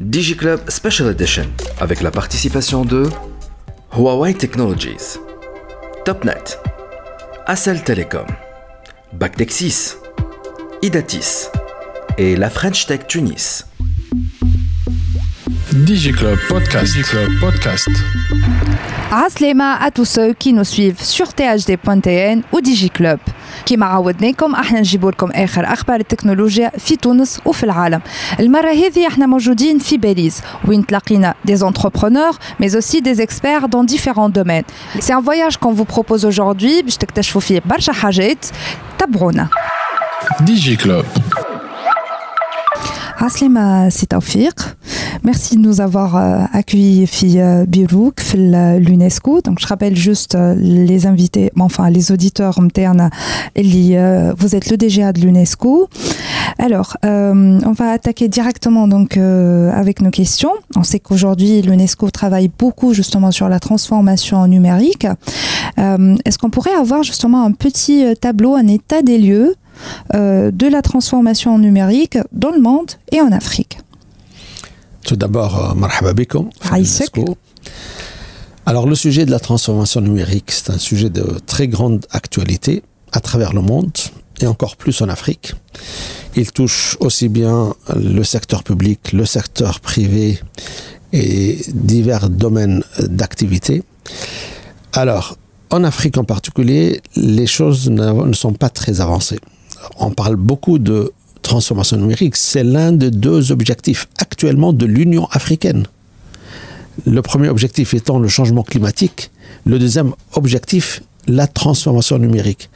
[0.00, 1.46] DigiClub Special Edition
[1.80, 3.08] avec la participation de
[3.96, 5.18] Huawei Technologies,
[6.04, 6.58] TopNet,
[7.46, 8.26] Acel Telecom,
[9.12, 9.96] Bactexis,
[10.82, 11.48] Idatis
[12.16, 13.66] et la French Tech Tunis.
[15.72, 16.94] DigiClub Podcast.
[16.94, 17.88] DigiClub Podcast.
[19.10, 23.18] Aslema à tous ceux qui nous suivent sur thd.tn ou DigiClub.
[23.65, 28.01] كيما عودناكم احنا نجيبوا لكم اخر اخبار التكنولوجيا في تونس وفي العالم
[28.39, 33.83] المره هذه احنا موجودين في باريس وين تلاقينا des entrepreneurs mais aussi des experts dans
[33.83, 34.65] différents domaines
[34.99, 38.45] c'est un voyage qu'on vous propose aujourd'hui باش تكتشفوا فيه برشا حاجات
[38.99, 39.47] تابعونا
[40.45, 41.05] DigiClub.
[45.24, 49.40] Merci de nous avoir euh, accueillis fi euh, Birouk, fi l'UNESCO.
[49.40, 53.10] Donc je rappelle juste euh, les invités, enfin les auditeurs internes,
[53.56, 55.88] euh, vous êtes le DGA de l'UNESCO.
[56.60, 60.52] Alors, euh, on va attaquer directement donc euh, avec nos questions.
[60.76, 65.08] On sait qu'aujourd'hui l'UNESCO travaille beaucoup justement sur la transformation numérique.
[65.78, 69.56] Euh, Est-ce qu'on pourrait avoir justement un petit euh, tableau, un état des lieux
[70.14, 73.78] euh, de la transformation numérique dans le monde et en Afrique
[75.04, 76.12] Tout d'abord, euh, marhaba.
[76.76, 77.36] UNESCO.
[78.66, 83.20] Alors, le sujet de la transformation numérique, c'est un sujet de très grande actualité à
[83.20, 83.92] travers le monde
[84.40, 85.54] et encore plus en Afrique.
[86.36, 90.38] Il touche aussi bien le secteur public, le secteur privé
[91.12, 93.82] et divers domaines d'activité.
[94.92, 95.36] Alors,
[95.70, 99.40] en Afrique en particulier, les choses ne sont pas très avancées.
[99.98, 101.12] On parle beaucoup de
[101.42, 102.36] transformation numérique.
[102.36, 105.86] C'est l'un des deux objectifs actuellement de l'Union africaine.
[107.06, 109.30] Le premier objectif étant le changement climatique,
[109.64, 112.70] le deuxième objectif, la transformation numérique.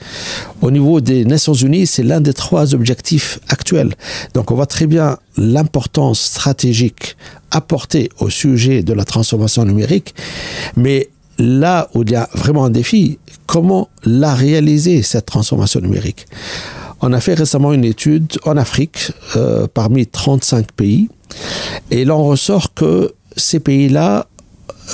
[0.60, 3.94] Au niveau des Nations Unies, c'est l'un des trois objectifs actuels.
[4.34, 7.16] Donc on voit très bien l'importance stratégique
[7.50, 10.14] apportée au sujet de la transformation numérique,
[10.76, 11.08] mais
[11.38, 16.26] là où il y a vraiment un défi, comment la réaliser, cette transformation numérique?
[17.02, 21.08] On a fait récemment une étude en Afrique euh, parmi 35 pays,
[21.90, 24.26] et l'on ressort que ces pays-là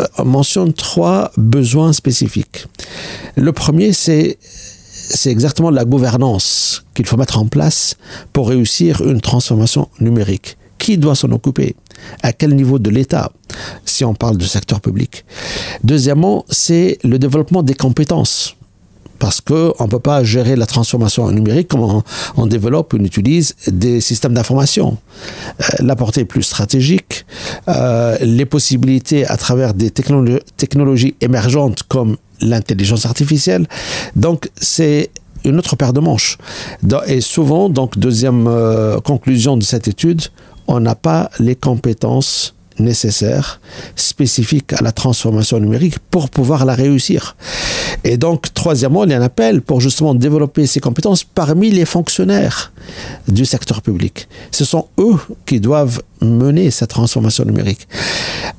[0.01, 2.67] euh, mentionnent trois besoins spécifiques.
[3.37, 4.39] Le premier, c'est
[5.11, 7.97] c'est exactement la gouvernance qu'il faut mettre en place
[8.33, 10.59] pour réussir une transformation numérique.
[10.79, 11.77] Qui doit s'en occuper?
[12.23, 13.33] À quel niveau de l'État?
[13.85, 15.25] Si on parle du secteur public.
[15.83, 18.55] Deuxièmement, c'est le développement des compétences.
[19.19, 22.03] Parce qu'on ne peut pas gérer la transformation numérique comme on,
[22.37, 24.97] on développe, on utilise des systèmes d'information.
[25.61, 27.27] Euh, la portée est plus stratégique,
[27.69, 33.67] euh, les possibilités à travers des technolo- technologies émergentes comme l'intelligence artificielle.
[34.15, 35.11] Donc, c'est
[35.45, 36.39] une autre paire de manches.
[37.07, 40.23] Et souvent, donc, deuxième euh, conclusion de cette étude,
[40.67, 43.61] on n'a pas les compétences nécessaires,
[43.97, 47.37] spécifiques à la transformation numérique pour pouvoir la réussir.
[48.05, 51.85] Et donc, troisièmement, il y a un appel pour justement développer ces compétences parmi les
[51.85, 52.73] fonctionnaires
[53.27, 54.29] du secteur public.
[54.51, 55.17] Ce sont eux
[55.47, 57.87] qui doivent mener cette transformation numérique.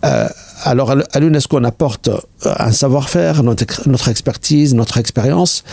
[0.06, 0.28] Euh,
[0.64, 5.64] alors, à l'UNESCO, on apporte euh, un savoir-faire, notre, ex- notre expertise, notre expérience.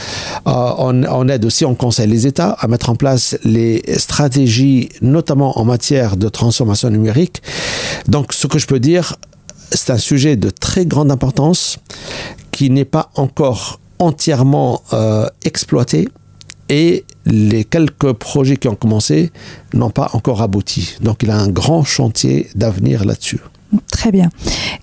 [0.47, 4.88] Euh, on, on aide aussi, on conseille les États à mettre en place les stratégies,
[5.02, 7.42] notamment en matière de transformation numérique.
[8.08, 9.16] Donc, ce que je peux dire,
[9.72, 11.78] c'est un sujet de très grande importance
[12.52, 16.08] qui n'est pas encore entièrement euh, exploité
[16.69, 19.32] et les quelques projets qui ont commencé
[19.72, 20.96] n'ont pas encore abouti.
[21.00, 23.41] Donc il y a un grand chantier d'avenir là-dessus.
[23.91, 24.31] Très bien.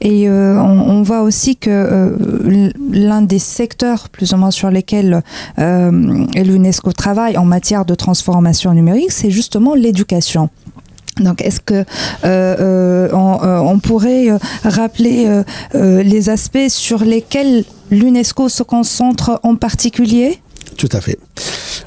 [0.02, 5.24] Et euh, on, voit aussi que euh, l'un des secteurs plus ou moins sur lesquels
[5.60, 10.50] euh, l'UNESCO travaille en matière de transformation numérique, c'est justement l'éducation.
[11.20, 11.86] Donc, est-ce que
[13.14, 14.30] on, pourrait
[14.64, 15.44] rappeler
[15.74, 20.42] les aspects sur lesquels l'UNESCO se concentre en particulier?
[20.76, 21.20] Tout à fait.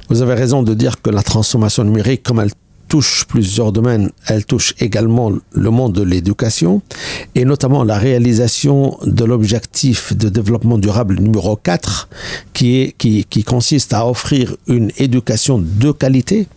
[0.09, 2.53] Vous avez raison de dire que la transformation numérique, comme elle
[2.89, 6.83] touche plusieurs domaines, elle touche également le monde de l'éducation
[7.35, 12.09] et notamment la réalisation de l'objectif de développement durable numéro 4
[12.53, 16.49] qui, qui consiste à offrir une éducation de qualité.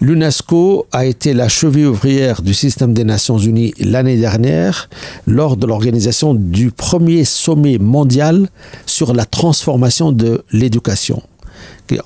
[0.00, 4.88] L'UNESCO a été la cheville ouvrière du système des Nations Unies l'année dernière
[5.26, 8.48] lors de l'organisation du premier sommet mondial
[8.86, 11.22] sur la transformation de l'éducation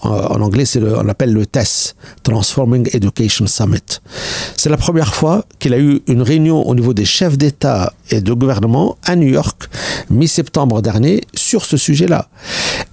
[0.02, 4.00] en, anglais, on appelle le TESS, Transforming Education Summit.
[4.56, 8.20] C'est la première fois qu'il a eu une réunion au niveau des chefs d'État et
[8.20, 9.68] de gouvernement à New York,
[10.10, 12.28] mi-septembre dernier, sur ce sujet-là.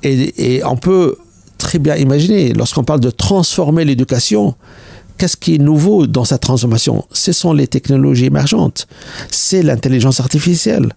[0.04, 1.18] Et, on peut
[1.58, 4.56] très bien imaginer, lorsqu'on parle de transformer l'éducation,
[5.18, 7.06] qu'est-ce qui est nouveau dans cette transformation?
[7.12, 8.88] Ce sont les technologies émergentes,
[9.32, 10.92] c'est l'intelligence artificielle.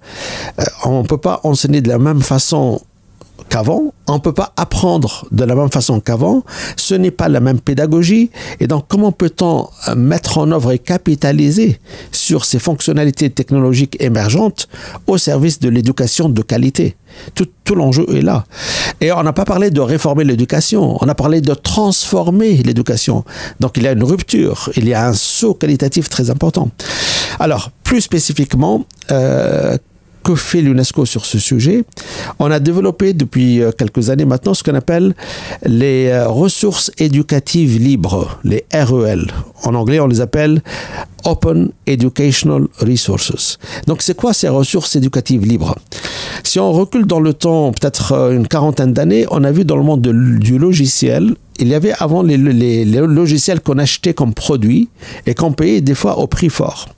[0.59, 2.81] Euh, on ne peut pas enseigner de la même façon
[3.49, 3.93] qu'avant.
[4.07, 6.45] On ne peut pas apprendre de la même façon qu'avant.
[6.77, 8.31] Ce n'est pas la même pédagogie.
[8.61, 11.81] Et donc, comment peut-on euh, mettre en œuvre et capitaliser
[12.13, 14.69] sur ces fonctionnalités technologiques émergentes
[15.07, 16.97] au service de l'éducation de qualité?
[17.35, 18.45] Tout, l'enjeu est là.
[19.01, 23.25] Et on n'a pas parlé de réformer l'éducation, on a parlé de transformer l'éducation.
[23.59, 26.71] Donc il y a une rupture, il y a un saut qualitatif très important.
[27.41, 29.77] Alors, plus spécifiquement, euh,
[30.27, 31.85] que fait l'UNESCO sur ce sujet
[32.41, 35.15] On a développé depuis euh, quelques années maintenant ce qu'on appelle
[35.65, 39.29] les euh, ressources éducatives libres, les REL.
[39.63, 40.63] En anglais, on les appelle
[41.25, 43.59] Open Educational Resources.
[43.87, 45.77] Donc, c'est quoi ces ressources éducatives libres?
[46.43, 49.77] Si on recule dans le temps, peut-être euh, une quarantaine d'années, on a vu dans
[49.77, 54.89] le monde du logiciel, il y avait avant les, les logiciels qu'on achetait comme produits
[55.25, 56.89] et qu'on payait des fois au prix fort.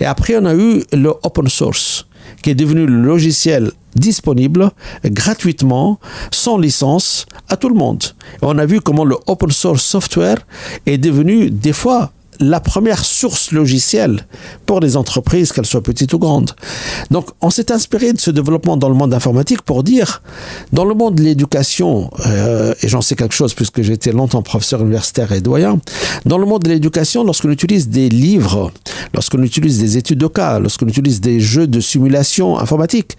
[0.00, 2.06] Et après, on a eu le open source
[2.42, 4.70] qui est devenu le logiciel disponible
[5.04, 5.98] gratuitement,
[6.30, 8.02] sans licence, à tout le monde.
[8.42, 10.38] on a vu comment le open source software
[10.86, 14.26] est devenu des fois la première source logicielle
[14.66, 16.52] pour les entreprises, qu'elles soient petites ou grandes.
[17.10, 20.22] Donc, on s'est inspiré de ce développement dans le monde informatique pour dire,
[20.72, 24.80] dans le monde de l'éducation, euh, et j'en sais quelque chose puisque été longtemps professeur
[24.80, 25.80] universitaire et doyen,
[26.24, 28.72] dans le monde de l'éducation, lorsqu'on utilise des livres,
[29.14, 33.16] lorsqu'on utilise des études de cas, lorsqu'on utilise des jeux de simulation informatique,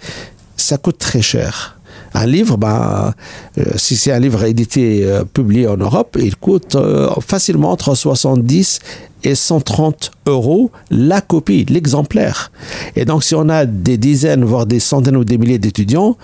[0.58, 1.81] ça coûte très cher.
[2.14, 3.14] Un livre, ben,
[3.58, 6.78] euh, si c'est un livre édité, euh, publié en Europe, il coûte
[7.22, 8.80] facilement entre 70
[9.24, 12.52] et 130 euros la copie, l'exemplaire.
[12.96, 16.18] Et donc, si on a des dizaines, voire des centaines ou des milliers d'étudiants,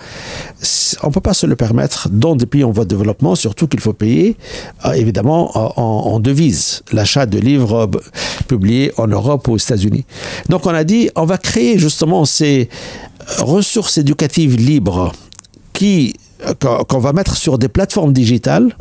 [1.02, 3.68] on ne peut pas se le permettre dans des pays en voie de développement, surtout
[3.68, 4.36] qu'il faut payer,
[4.84, 8.00] euh, évidemment, en, en devise, l'achat de livres euh,
[8.46, 10.04] publiés en Europe ou aux États-Unis.
[10.48, 12.68] Donc, on a dit, on va créer justement ces
[13.38, 15.12] ressources éducatives libres
[15.82, 16.54] euh,
[16.88, 18.76] qu'on va mettre sur des plateformes digitales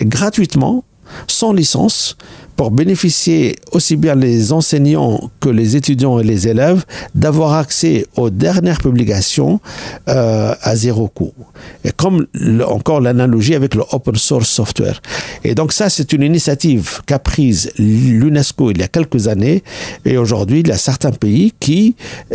[0.00, 0.84] gratuitement,
[1.26, 2.16] sans licence,
[2.56, 8.30] pour bénéficier aussi bien les enseignants que les étudiants et les élèves d'avoir accès aux
[8.30, 9.60] dernières publications
[10.08, 11.34] euh, à zéro coût.
[11.84, 12.26] Et comme
[12.66, 15.00] encore l'analogie avec le open source software.
[15.44, 19.62] Et donc ça, c'est une initiative qu'a prise l'UNESCO il y a quelques années.
[20.04, 21.94] Et aujourd'hui, il y a certains pays qui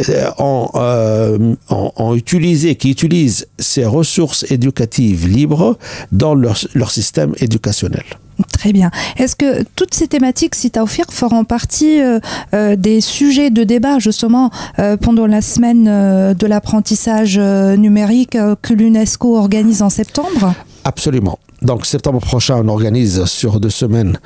[0.09, 5.77] euh, ont, euh, ont, utilisé, qui utilisent ces ressources éducatives libres
[6.12, 8.03] dans leur, leur système éducationnel.
[8.44, 8.92] Très bien.
[9.18, 12.20] Est-ce que toutes ces thématiques, si Taufir, feront partie euh,
[12.54, 19.38] euh, des sujets de débat justement euh, pendant la semaine de l'apprentissage numérique que l'UNESCO
[19.38, 20.54] organise en septembre?
[20.84, 21.40] Absolument.
[21.62, 24.18] Donc, septembre prochain, on organise sur deux semaines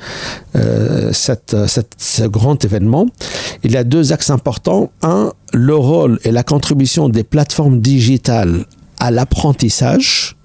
[1.12, 1.56] cette,
[1.98, 3.06] ce grand événement.
[3.62, 4.90] Il y a deux axes importants.
[5.02, 8.64] Un, le rôle et la contribution des plateformes digitales
[9.00, 10.35] à l'apprentissage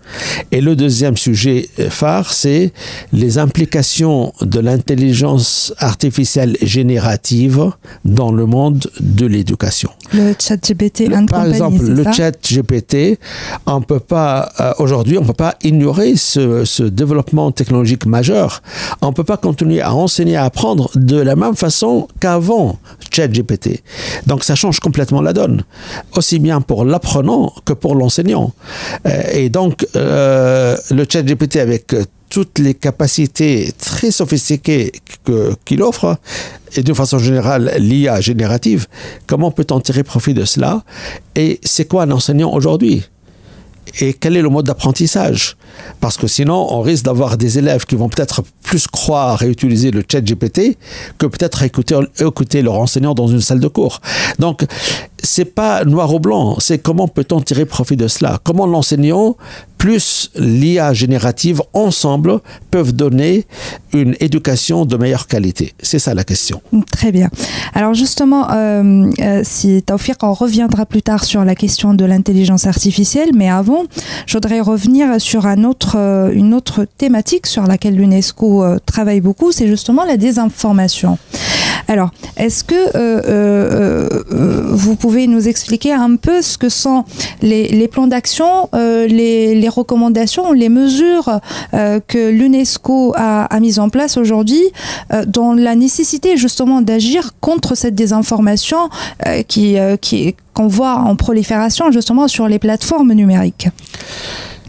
[0.51, 2.71] Et le deuxième sujet phare, c'est
[3.13, 7.71] les implications de l'intelligence artificielle générative
[8.05, 9.91] dans le monde de l'éducation.
[10.13, 12.11] Le chat GPT, par exemple, le ça?
[12.11, 13.19] chat GPT,
[13.65, 18.61] on peut pas euh, aujourd'hui, on peut pas ignorer ce, ce, développement technologique majeur.
[19.01, 22.77] On peut pas continuer à enseigner, à apprendre de la même façon qu'avant
[23.11, 23.81] chat GPT.
[24.27, 25.63] Donc ça change complètement la donne,
[26.15, 28.51] aussi bien pour l'apprenant que pour l'enseignant.
[29.05, 31.95] Euh, et donc euh, le chat GPT avec
[32.29, 34.93] toutes les capacités très sophistiquées
[35.65, 36.17] qu'il qu offre
[36.75, 38.87] et d'une façon générale l'IA générative,
[39.27, 40.83] comment peut-on tirer profit de cela
[41.35, 43.03] et c'est quoi un enseignant aujourd'hui?
[43.99, 45.57] Et quel est le mode d'apprentissage?
[45.99, 49.91] Parce que sinon on risque d'avoir des élèves qui vont peut-être plus croire et utiliser
[49.91, 50.77] le chat GPT
[51.17, 53.99] que peut-être écouter, écouter leur enseignant dans une salle de cours.
[54.39, 54.65] Donc
[55.23, 58.39] c'est pas noir ou blanc c'est comment peut-on tirer profit de cela?
[58.43, 59.35] Comment l'enseignant
[59.77, 63.47] plus l'IA générative ensemble peuvent donner
[63.93, 65.73] une éducation de meilleure qualité?
[65.81, 66.61] C'est ça la question.
[66.91, 67.29] Très bien.
[67.73, 72.67] Alors justement euh, euh, si Taufir on reviendra plus tard sur la question de l'intelligence
[72.67, 73.83] artificielle mais avant
[74.27, 80.03] je voudrais revenir sur euh, une autre thématique sur laquelle l'UNESCO travaille beaucoup c'est justement
[80.05, 81.17] la désinformation
[81.91, 87.03] alors est-ce que euh, euh, euh, vous pouvez nous expliquer un peu ce que sont
[87.41, 91.39] les, plans d'action les, recommandations les mesures
[91.73, 94.63] que l'UNESCO a, a mis en place aujourd'hui
[95.27, 98.89] dans la nécessité justement d'agir contre cette désinformation
[99.47, 99.77] qui
[100.53, 103.67] qu'on voit en prolifération justement sur les plateformes numériques?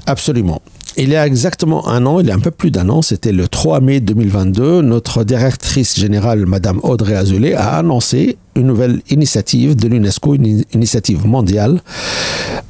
[0.07, 0.61] Absolument
[0.97, 3.33] il y a exactement un an, il y a un peu plus d'un an, c'était
[3.33, 9.75] le 3 mai 2022, notre directrice générale, Madame Audrey Azoulay, a annoncé une nouvelle initiative
[9.75, 11.81] de l'UNESCO, une initiative mondiale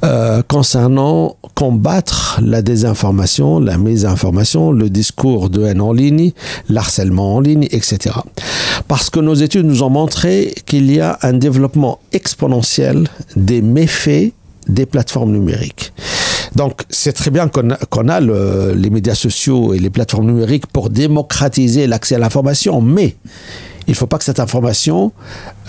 [0.03, 6.31] euh, concernant combattre la désinformation, la mésinformation, le discours de haine en ligne,
[6.69, 8.15] l'harcèlement en ligne, etc.
[8.87, 14.33] Parce que nos études nous ont montré qu'il y a un développement exponentiel des méfaits
[14.67, 15.91] des plateformes numériques.
[16.55, 21.87] Donc, c'est très bien qu'on a, les médias sociaux et les plateformes numériques pour démocratiser
[21.87, 23.15] l'accès à l'information, mais
[23.87, 25.11] il ne faut pas que cette information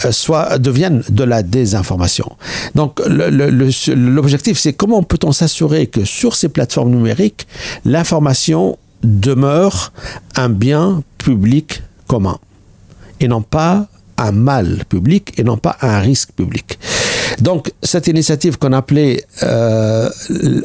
[0.05, 2.37] euh, soit, devienne de la désinformation.
[2.75, 7.47] Donc, l'objectif, c'est comment peut-on s'assurer que sur ces plateformes numériques,
[7.85, 9.93] l'information demeure
[10.37, 12.39] un bien public commun
[13.21, 16.79] et non pas un mal public et non pas un risque public?
[17.41, 20.09] Donc, cette initiative qu'on appelait euh,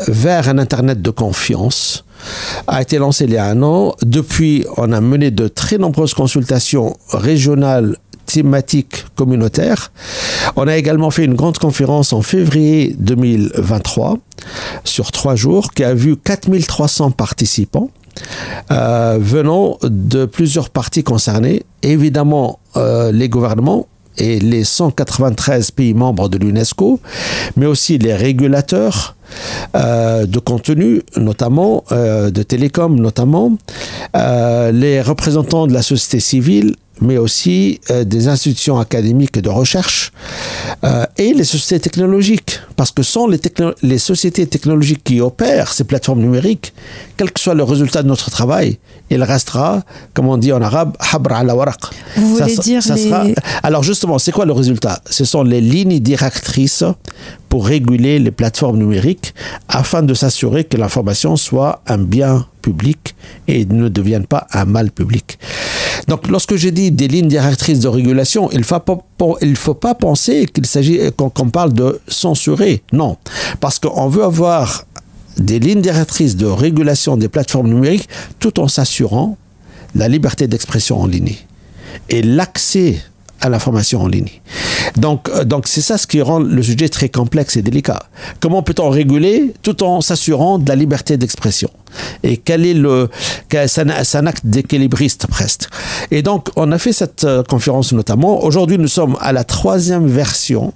[0.07, 2.05] vers un Internet de confiance
[2.67, 3.95] a été lancée il y a un an.
[4.01, 9.91] Depuis, on a mené de très nombreuses consultations régionales thématiques communautaires.
[10.55, 14.19] On a également fait une grande conférence en février 2023
[14.83, 17.89] sur trois jours qui a vu 4300 participants.
[18.71, 23.87] Euh, venant de plusieurs parties concernées, évidemment euh, les gouvernements,
[24.17, 26.99] et les 193 pays membres de l'UNESCO,
[27.55, 29.15] mais aussi les régulateurs
[29.75, 33.57] euh, de contenu, notamment euh, de télécom, notamment
[34.15, 40.11] euh, les représentants de la société civile, mais aussi des institutions académiques et de recherche
[41.17, 43.39] et les sociétés technologiques, parce que sans les,
[43.81, 46.73] les sociétés technologiques qui opèrent ces plateformes numériques,
[47.17, 48.77] quel que soit le résultat de notre travail,
[49.09, 51.81] il restera, comme on dit en arabe, habra ala waraq.
[52.15, 53.35] Vous voulez dire les...
[53.63, 55.01] Alors justement, c'est quoi le résultat?
[55.09, 56.83] Ce sont les lignes directrices
[57.49, 59.33] pour réguler les plateformes numériques
[59.67, 63.15] afin de s'assurer que l'information soit un bien public
[63.47, 65.39] et ne devienne pas un mal public.
[66.07, 68.63] Donc, lorsque je dis des lignes directrices de régulation, il ne
[69.55, 72.83] faut, pas, penser qu'il s'agit qu'on parle de censurer.
[72.93, 73.17] Non,
[73.59, 74.85] parce qu'on veut avoir
[75.37, 79.37] des lignes directrices de régulation des plateformes numériques tout en s'assurant
[79.95, 81.35] la liberté d'expression en ligne
[82.09, 83.01] et l'accès
[83.41, 84.29] à l'information en ligne.
[84.97, 88.03] Donc, euh, donc c'est ça ce qui rend le sujet très complexe et délicat.
[88.39, 91.69] Comment peut-on réguler tout en s'assurant de la liberté d'expression?
[92.23, 93.09] Et quel est le,
[93.67, 95.69] c'est un, acte d'équilibriste presque.
[96.11, 98.43] Et donc, on a fait cette euh, conférence notamment.
[98.43, 100.73] Aujourd'hui, nous sommes à la troisième version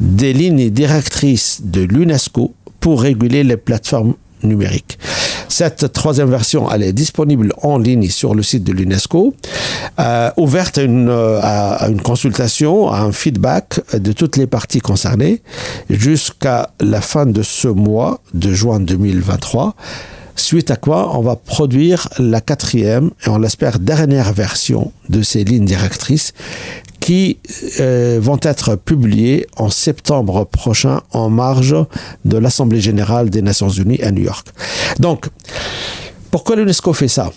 [0.00, 4.98] des lignes directrices de l'UNESCO pour réguler les plateformes numériques.
[5.48, 9.34] Cette troisième version, elle est disponible en ligne sur le site de l'UNESCO,
[9.98, 14.80] euh, ouverte à une, euh, à une, consultation, à un feedback de toutes les parties
[14.80, 15.42] concernées
[15.90, 19.74] jusqu'à la fin de ce mois de juin 2023.
[20.36, 25.44] Suite à quoi, on va produire la quatrième et on l'espère dernière version de ces
[25.44, 26.32] lignes directrices
[27.00, 27.38] qui
[27.80, 31.74] euh, vont être publiés en septembre prochain en marge
[32.24, 34.48] de l'Assemblée générale des Nations unies à New York.
[34.98, 35.26] Donc,
[36.30, 37.32] pourquoi l'UNESCO fait ça?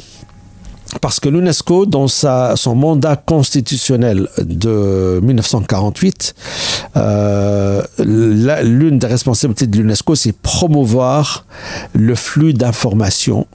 [1.01, 6.35] Parce que l'UNESCO, dans son mandat constitutionnel de 1948,
[6.95, 11.45] euh, l'une des responsabilités de l'UNESCO, c'est promouvoir
[11.93, 13.47] le flux d'informations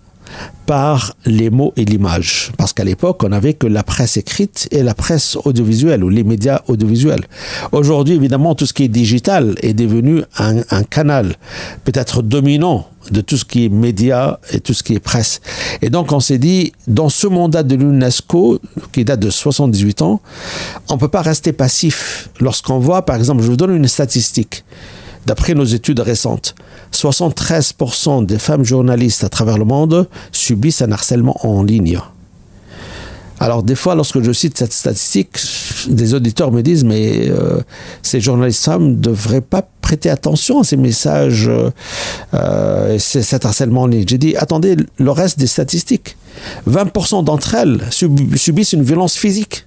[0.67, 2.53] par les mots et l'image.
[2.59, 6.25] Parce qu'à l'époque, on n'avait que la presse écrite et la presse audiovisuelle ou les
[6.25, 7.25] médias audiovisuels.
[7.73, 11.37] Aujourd'hui, évidemment, tout ce qui est digital est devenu un, canal
[11.85, 15.41] peut-être dominant de tout ce qui est médias et tout ce qui est presse.
[15.81, 18.61] Et donc, on s'est dit, dans ce mandat de l'UNESCO,
[18.93, 20.21] qui date de 78 ans,
[20.91, 22.29] on ne peut pas rester passif.
[22.41, 24.65] Lorsqu'on voit, par exemple, je vous donne une statistique.
[25.29, 26.55] D'après nos études récentes,
[26.95, 32.01] 73% des femmes journalistes à travers le monde subissent un harcèlement en ligne.
[33.39, 35.37] Alors des fois, lorsque je cite cette statistique,
[35.91, 37.61] des auditeurs me disent mais euh,
[38.03, 41.51] ces journalistes femmes ne devraient pas prêter attention à ces messages,
[42.33, 44.07] euh, et cet harcèlement en ligne.
[44.09, 46.17] J'ai dit attendez le reste des statistiques.
[46.67, 49.67] 20% d'entre elles subissent une violence physique.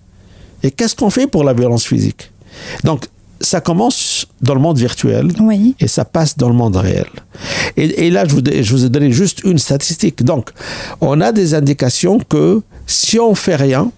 [0.63, 2.31] Et qu'est-ce qu'on fait pour la violence physique?
[3.41, 5.29] Ça commence dans le monde virtuel
[5.79, 7.07] et ça passe dans le monde réel.
[7.77, 10.23] Et, là, je vous, je vous, ai donné juste une statistique.
[10.23, 10.51] Donc,
[10.99, 13.91] on a des indications que si on fait rien,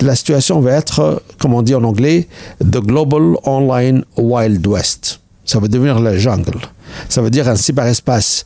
[0.00, 2.28] la situation va être, comme on dit en anglais,
[2.60, 5.20] the global online wild west.
[5.44, 6.58] Ça va devenir la jungle.
[7.08, 8.44] Ça veut dire un cyberespace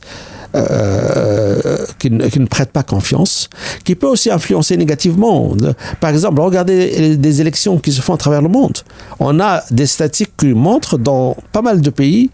[0.55, 3.49] euh, qui, ne, qui, prête pas confiance,
[3.83, 5.55] qui peut aussi influencer négativement.
[5.99, 8.77] Par exemple, regardez des élections qui se font à travers le monde.
[9.19, 12.29] On a des statistiques qui montrent dans pas mal de pays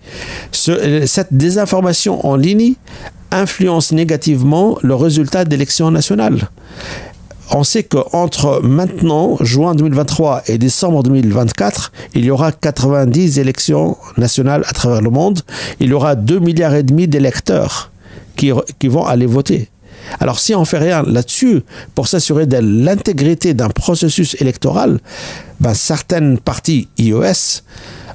[0.52, 2.74] ce, cette désinformation en ligne
[3.32, 6.50] influence négativement le résultat d'élections nationales
[7.52, 14.64] on sait qu'entre maintenant, juin 2023 et décembre 2024, il y aura 90 élections nationales
[14.68, 15.42] à travers le monde.
[15.80, 17.92] Il y aura 2 milliards et demi d'électeurs
[18.36, 18.52] qui,
[18.88, 19.70] vont aller voter.
[20.20, 21.62] Alors si on fait rien là-dessus
[21.96, 25.00] pour s'assurer de l'intégrité d'un processus électoral,
[25.60, 27.64] ben, certaines parties iOS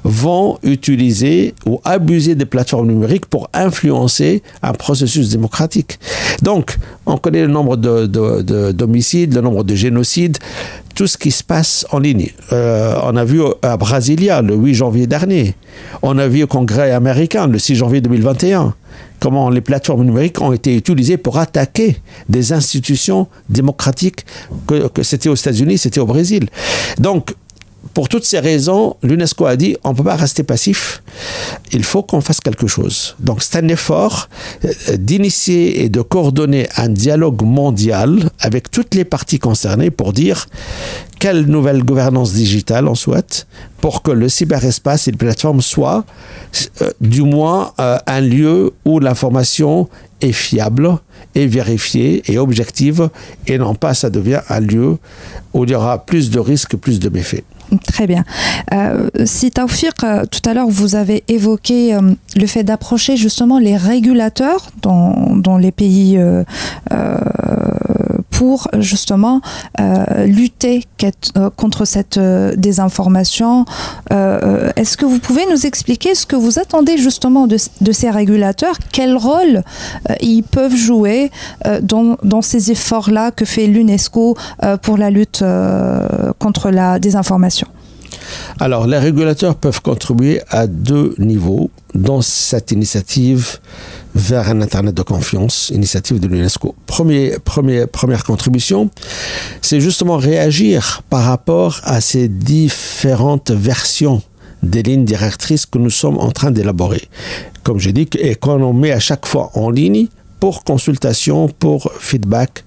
[0.03, 5.99] vont utiliser ou abuser des plateformes numériques pour influencer un processus démocratique.
[6.41, 10.37] Donc, on connaît le nombre d'homicides, de, le nombre de génocides,
[10.95, 12.29] tout ce qui se passe en ligne.
[12.51, 15.55] Euh, on a vu à Brasilia le 8 janvier dernier.
[16.01, 18.73] On a vu au Congrès américain le 6 janvier 2021
[19.21, 21.95] comment les plateformes numériques ont été utilisées pour attaquer
[22.27, 24.25] des institutions démocratiques,
[24.67, 26.49] que, c'était aux États-Unis, c'était au Brésil.
[26.97, 27.35] Donc,
[27.93, 31.03] pour toutes ces raisons, l'UNESCO a dit on ne peut pas rester passif,
[31.71, 33.15] il faut qu'on fasse quelque chose.
[33.19, 34.29] Donc c'est un effort
[34.63, 40.47] euh, d'initier et de coordonner un dialogue mondial avec toutes les parties concernées pour dire
[41.19, 43.45] quelle nouvelle gouvernance digitale on souhaite
[43.79, 46.05] pour que le cyberespace et les plateformes soient
[46.81, 49.89] euh, du moins euh, un lieu où l'information
[50.21, 50.97] est fiable,
[51.35, 53.09] est vérifiée et objective
[53.47, 54.97] et non pas ça devient un lieu
[55.53, 57.43] où il y aura plus de risques, plus de méfaits.
[57.79, 58.25] Très bien.
[58.73, 59.51] Euh, si
[60.03, 62.01] euh, tout à l'heure, vous avez évoqué euh,
[62.35, 66.43] le fait d'approcher justement les régulateurs dans, les pays euh,
[68.29, 69.41] pour justement
[70.25, 70.85] lutter
[71.55, 72.19] contre cette
[72.57, 73.65] désinformation.
[74.09, 77.57] Est-ce que vous pouvez nous expliquer ce que vous attendez justement de,
[77.91, 78.77] ces régulateurs?
[78.91, 79.63] Quel rôle
[80.21, 81.29] ils peuvent jouer
[81.83, 84.35] dans ces efforts-là que fait l'UNESCO
[84.81, 85.43] pour la lutte
[86.39, 87.60] contre la désinformation?
[88.59, 93.57] Alors, les régulateurs peuvent contribuer à deux niveaux dans cette initiative
[94.13, 96.75] vers un Internet de confiance, initiative de l'UNESCO.
[96.85, 98.89] Première contribution,
[99.61, 104.21] c'est justement réagir par rapport à ces différentes versions
[104.63, 107.01] des lignes directrices que nous sommes en train d'élaborer.
[107.63, 110.07] Comme j'ai dit, et qu'on on met à chaque fois en ligne,
[110.41, 112.65] pour consultation, pour feedback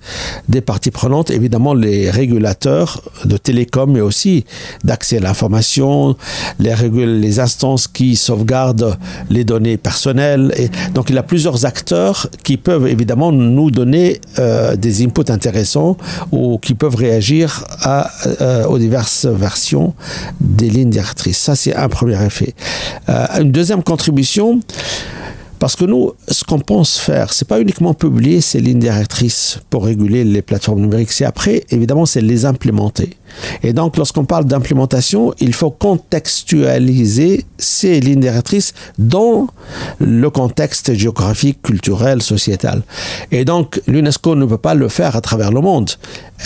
[0.48, 4.44] des parties prenantes, évidemment les régulateurs de télécom, mais aussi
[4.84, 6.16] d'accès à l'information,
[6.60, 8.96] les, instances qui sauvegardent
[9.28, 10.54] les données personnelles.
[10.94, 15.96] Donc il y a plusieurs acteurs qui peuvent évidemment nous donner euh, des inputs intéressants
[16.30, 17.64] ou qui peuvent réagir
[18.40, 19.94] euh, aux diverses versions
[20.40, 21.38] des lignes directrices.
[21.38, 22.54] Ça, c'est un premier effet.
[23.08, 24.60] Euh, une deuxième contribution,
[25.64, 29.86] parce que nous, ce qu'on pense faire, c'est pas uniquement publier ces lignes directrices pour
[29.86, 33.16] réguler les plateformes numériques, c'est après, évidemment, c'est les implémenter.
[33.62, 39.46] Et donc, lorsqu'on parle d'implémentation, il faut contextualiser ces lignes directrices dans
[40.00, 42.82] le contexte géographique, culturel, sociétal.
[43.30, 45.92] Et donc, l'UNESCO ne peut pas le faire à travers le monde.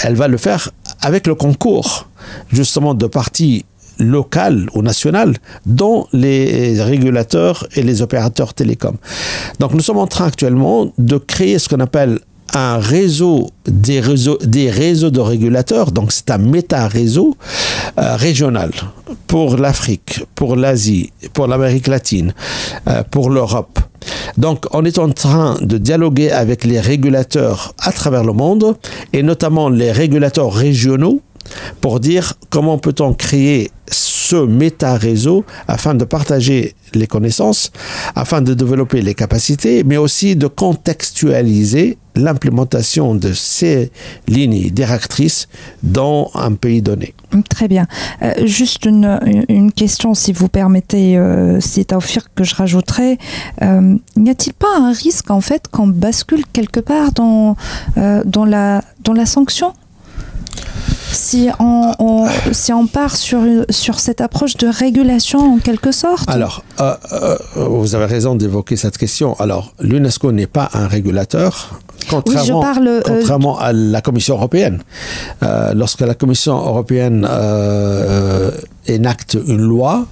[0.05, 2.07] Elle va le faire avec le concours,
[2.53, 3.65] justement, de parties
[3.99, 5.35] locales ou nationales
[5.67, 8.97] dont les régulateurs et les opérateurs télécoms.
[9.61, 12.21] Donc nous sommes en train actuellement de créer ce qu'on appelle
[12.55, 17.37] un réseau des réseaux, des réseaux de régulateurs, donc c'est un méta-réseau
[17.99, 18.71] euh, régional
[19.27, 22.33] pour l'Afrique, pour l'Asie, pour l'Amérique latine,
[22.89, 23.79] euh, pour l'Europe.
[24.37, 28.77] Donc on est en train de dialoguer avec les régulateurs à travers le monde,
[29.13, 31.21] et notamment les régulateurs régionaux,
[31.81, 37.71] pour dire comment peut-on créer ce méta-réseau afin de partager les connaissances,
[38.15, 43.91] afin de développer les capacités, mais aussi de contextualiser l'implémentation de ces
[44.27, 45.49] lignes directrices
[45.83, 47.15] dans un pays donné.
[47.49, 47.87] Très bien.
[48.23, 53.19] Euh, juste une, question, si vous permettez, euh, c'est Taufir que je rajouterai.
[53.63, 57.57] Euh, N'y a-t-il pas un risque, en fait, qu'on bascule quelque part dans,
[57.97, 59.73] euh, dans, la, dans la sanction?
[61.13, 63.41] Si on, on, si on part sur,
[63.71, 66.29] sur cette approche de régulation en quelque sorte?
[66.29, 69.35] Alors, euh, euh, vous avez raison d'évoquer cette question.
[69.39, 71.81] Alors, l'UNESCO n'est pas un régulateur.
[72.11, 74.83] Contrairement, oui, parle, euh, contrairement à la Commission européenne.
[75.75, 77.29] Lorsque la Commission européenne
[78.87, 80.07] énacte une loi,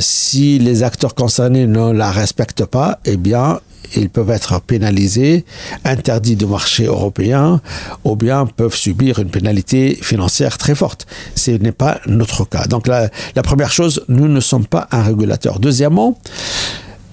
[0.00, 3.60] si les acteurs concernés ne la respectent pas, eh bien,
[3.96, 5.44] ils peuvent être pénalisés,
[5.84, 7.60] interdits du marché européen,
[8.04, 11.06] ou bien peuvent subir une pénalité financière très forte.
[11.34, 12.66] Ce n'est pas notre cas.
[12.66, 13.10] Donc la,
[13.42, 15.58] première chose, nous ne sommes pas un régulateur.
[15.58, 16.18] Deuxièmement,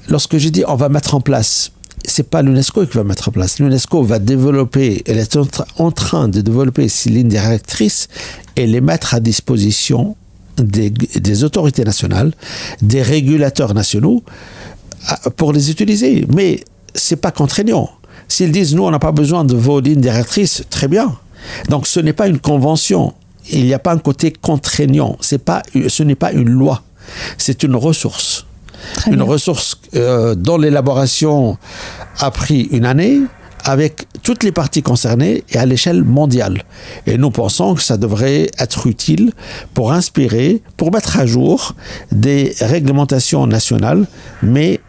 [0.08, 1.71] lorsque j'ai dit on va mettre en place
[2.05, 3.60] c'est pas l'UNESCO qui va mettre en place.
[3.60, 5.38] L'UNESCO va développer, elle est
[5.77, 8.08] en train de développer ces lignes directrices
[8.55, 10.15] et les mettre à disposition
[10.58, 12.32] des autorités nationales,
[12.82, 14.23] des régulateurs nationaux
[15.35, 16.25] pour les utiliser.
[16.33, 16.59] Mais
[16.93, 17.89] c'est pas contraignant.
[18.27, 21.17] S'ils disent, nous, on n'a pas besoin de vos lignes directrices, très bien.
[21.69, 23.13] Donc, ce n'est pas une convention.
[23.51, 25.17] Il n'y a pas un côté contraignant.
[25.21, 26.83] C'est pas, ce n'est pas une loi.
[27.38, 28.45] C'est une ressource.
[28.93, 29.25] Très une bien.
[29.25, 31.57] ressource euh, dont l'élaboration
[32.19, 33.19] a pris une année
[33.65, 36.63] avec toutes les parties concernées et à l'échelle mondiale.
[37.05, 39.31] Et nous pensons que ça devrait être utile
[39.73, 41.75] pour inspirer, pour mettre à jour
[42.12, 44.07] des réglementations nationales,
[44.41, 44.79] mais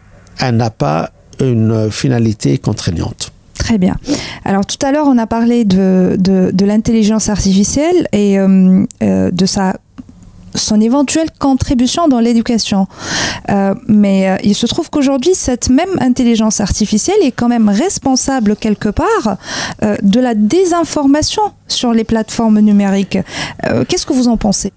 [0.41, 3.31] elle n'a pas une finalité contraignante.
[3.61, 3.95] Très bien.
[4.43, 9.45] Alors tout à l'heure, on a parlé de, de, l'intelligence artificielle et euh, euh, de
[9.45, 9.75] sa
[10.53, 12.87] son éventuelle contribution dans l'éducation.
[13.49, 18.89] Euh, mais il se trouve qu'aujourd'hui, cette même intelligence artificielle est quand même responsable quelque
[18.89, 19.37] part
[19.81, 23.19] de la désinformation sur les plateformes numériques.
[23.87, 24.73] Qu'est-ce que vous en pensez?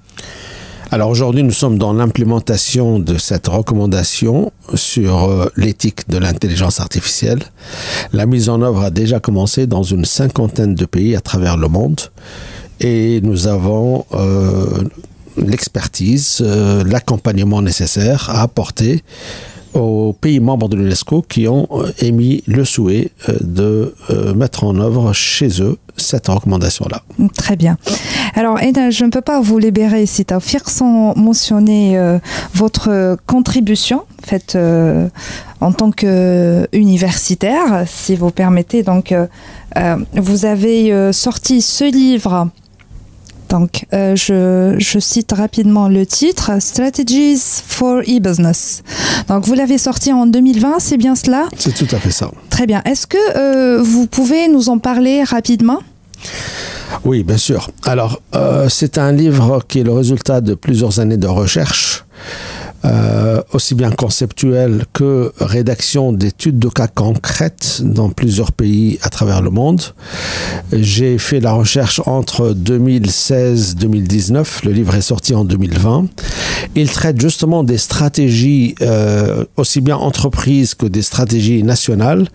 [0.91, 7.41] Alors aujourd'hui, nous sommes dans l'implémentation de cette recommandation sur euh, l'éthique de l'intelligence artificielle.
[8.13, 11.69] La mise en œuvre a déjà commencé dans une cinquantaine de pays à travers le
[11.69, 12.01] monde
[12.81, 14.85] et nous avons euh,
[15.37, 19.03] l'expertise, euh, l'accompagnement nécessaire à apporter
[19.75, 24.65] aux pays membres de l'UNESCO qui ont euh, émis le souhait euh, de euh, mettre
[24.65, 27.03] en œuvre chez eux cette recommandation-là.
[27.37, 27.77] Très bien.
[28.35, 31.97] Alors, je ne peux pas vous libérer, si Taufir, sans mentionner
[32.53, 34.59] votre contribution faite
[35.61, 38.83] en tant qu'universitaire, si vous permettez.
[38.83, 39.15] Donc,
[40.15, 42.49] vous avez sorti ce livre.
[43.55, 48.83] Donc, euh, je, je cite rapidement le titre Strategies for e-business.
[49.29, 51.45] Donc, vous l'avez sorti en 2020, c'est bien cela?
[51.57, 52.33] C'est tout à fait ça.
[52.51, 52.83] Très bien.
[52.85, 55.79] Est-ce que euh, vous pouvez nous en parler rapidement?
[57.05, 57.71] Oui, bien sûr.
[57.85, 62.05] Alors, euh, c'est un livre qui est le résultat de plusieurs années de recherche,
[62.85, 69.41] euh, aussi bien conceptuelle que rédaction d'études de cas concrètes dans plusieurs pays à travers
[69.41, 69.81] le monde.
[70.73, 74.67] J'ai fait la recherche entre 2016-2019.
[74.67, 76.07] Le livre est sorti en 2020.
[76.75, 82.29] Il traite justement des stratégies, euh, aussi bien entreprises que des stratégies nationales,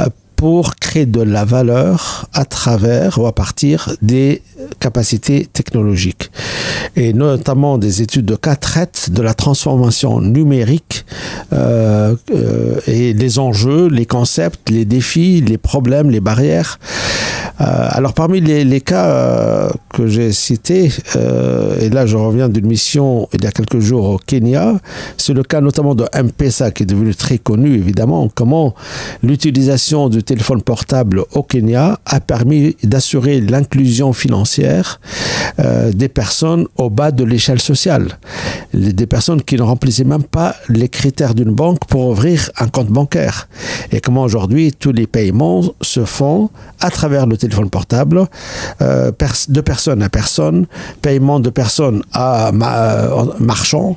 [0.00, 4.42] euh, pour créer de la valeur à travers ou à partir des
[4.80, 6.30] capacités technologiques.
[6.94, 11.04] Et notamment des études de cas traitent de la transformation numérique
[11.52, 16.78] euh, euh, et les enjeux, les concepts, les défis, les problèmes, les barrières.
[17.60, 20.90] Euh, alors parmi les, les cas que j'ai cités,
[21.80, 24.74] et là je reviens d'une mission il y a quelques jours au Kenya,
[25.16, 28.74] c'est le cas notamment de M-Pesa qui est devenu très connu évidemment, comment
[29.22, 35.00] l'utilisation du téléphone portable au Kenya a permis d'assurer l'inclusion financière
[35.60, 38.18] euh, des personnes au bas de l'échelle sociale.
[38.74, 42.88] Des personnes qui ne remplissaient même pas les critères d'une banque pour ouvrir un compte
[42.88, 43.48] bancaire.
[43.92, 48.26] Et comment aujourd'hui tous les paiements se font à travers le téléphone portable,
[48.82, 49.12] euh,
[49.48, 50.66] de personne à personne,
[51.00, 53.96] paiement de personne à euh, marchand,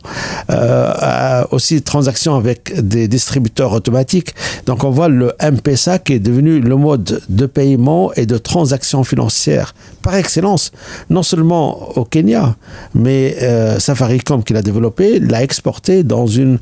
[1.52, 4.36] aussi transactions avec des distributeurs automatiques.
[4.68, 9.03] Donc on voit le M-Pesa qui est devenu le mode de paiement et de transaction
[9.03, 10.71] financière par excellence,
[11.10, 12.55] non seulement au Kenya,
[12.93, 16.60] mais euh, Safaricom qui l'a développé, l'a exporté dans une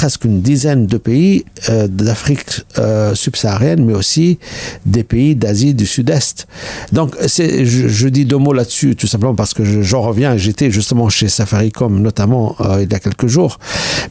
[0.00, 4.38] presque une dizaine de pays euh, d'Afrique euh, subsaharienne, mais aussi
[4.86, 6.46] des pays d'Asie du Sud-Est.
[6.90, 10.38] Donc, je, dis deux mots là-dessus, tout simplement parce que je- j'en reviens.
[10.38, 13.58] J'étais justement chez Safaricom, notamment euh, il y a quelques jours.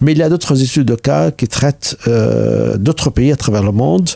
[0.02, 1.98] Mais il y a d'autres études de cas qui traitent
[2.78, 4.10] d'autres pays à travers le monde.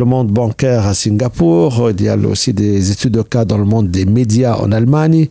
[0.00, 3.66] Le monde bancaire à Singapour, il y a aussi des études de cas dans le
[3.66, 5.28] monde des médias en Allemagne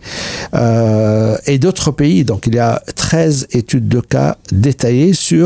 [1.52, 2.24] et d'autres pays.
[2.24, 5.39] Donc, il y a 13 études de cas détaillées sur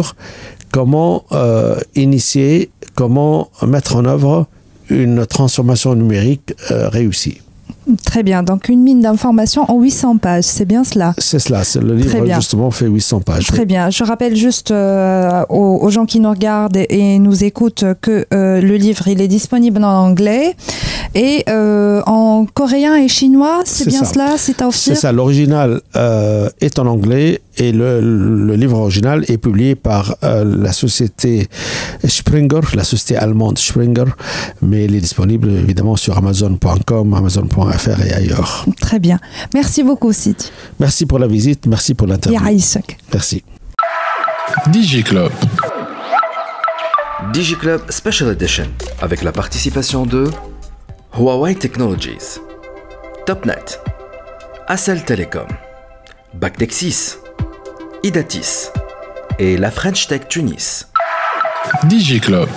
[0.71, 4.47] comment euh, initier, comment mettre en œuvre
[4.89, 7.41] une transformation numérique euh, réussie.
[8.05, 8.43] Très bien.
[8.43, 11.13] Donc, une mine d'informations en 800 pages, c'est bien cela?
[11.17, 13.47] C'est cela, le livre justement fait 800 pages.
[13.47, 13.89] Très bien.
[13.89, 18.25] Je rappelle juste euh, aux, aux gens qui nous regardent et, et nous écoutent que
[18.33, 20.55] euh, le livre il est disponible en anglais
[21.15, 23.61] et euh, en coréen et chinois.
[23.65, 24.13] C'est bien ça.
[24.13, 25.81] cela C'est C'est ça, l'original
[26.61, 31.47] est en anglais et le, le livre original est publié par euh, la société
[32.03, 34.05] Springer, la société allemande Springer,
[34.61, 37.13] mais il est disponible évidemment sur amazon.com,
[38.05, 38.65] et ailleurs.
[38.79, 39.19] Très bien.
[39.53, 40.37] Merci beaucoup, Sid.
[40.79, 42.39] Merci pour la visite, merci pour l'interview.
[43.11, 43.43] Merci.
[44.67, 45.31] DigiClub.
[47.31, 48.67] DigiClub Special Edition
[49.01, 50.29] avec la participation de
[51.17, 52.39] Huawei Technologies,
[53.25, 53.79] Topnet,
[54.67, 55.47] Accel Telecom,
[56.33, 57.15] Bactexis,
[58.03, 58.69] Idatis
[59.39, 60.87] et la French Tech Tunis.
[61.85, 62.49] DigiClub.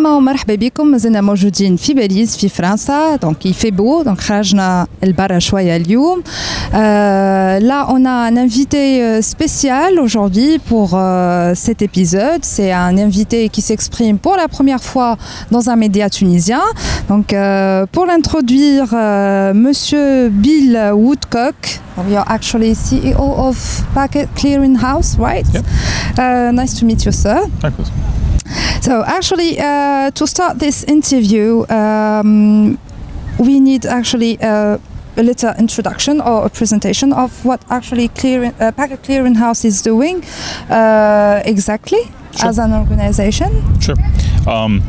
[0.00, 4.86] عسلامة ومرحبا بكم مازلنا موجودين في باريس في فرنسا دونك il fait beau donc خرجنا
[5.04, 11.82] البرا شوية اليوم euh, là on a un invité euh, spécial aujourd'hui pour euh, cet
[11.82, 15.16] épisode c'est un invité qui s'exprime pour la première fois
[15.50, 16.62] dans un média tunisien
[17.08, 21.58] donc euh, pour l'introduire euh, monsieur Bill Woodcock
[22.10, 23.56] you're actually CEO of
[23.94, 25.64] Packet Clearing House right Yep.
[26.18, 27.88] uh, nice to meet you sir D'accord.
[28.81, 32.77] So actually, uh, to start this interview, um,
[33.39, 34.77] we need actually uh,
[35.17, 39.81] a little introduction or a presentation of what actually clearing, uh, Packet Clearing House is
[39.81, 40.23] doing
[40.69, 41.99] uh, exactly
[42.37, 42.49] Sure.
[42.49, 43.63] as an organization.
[43.79, 43.95] Sure.
[44.47, 44.81] Um,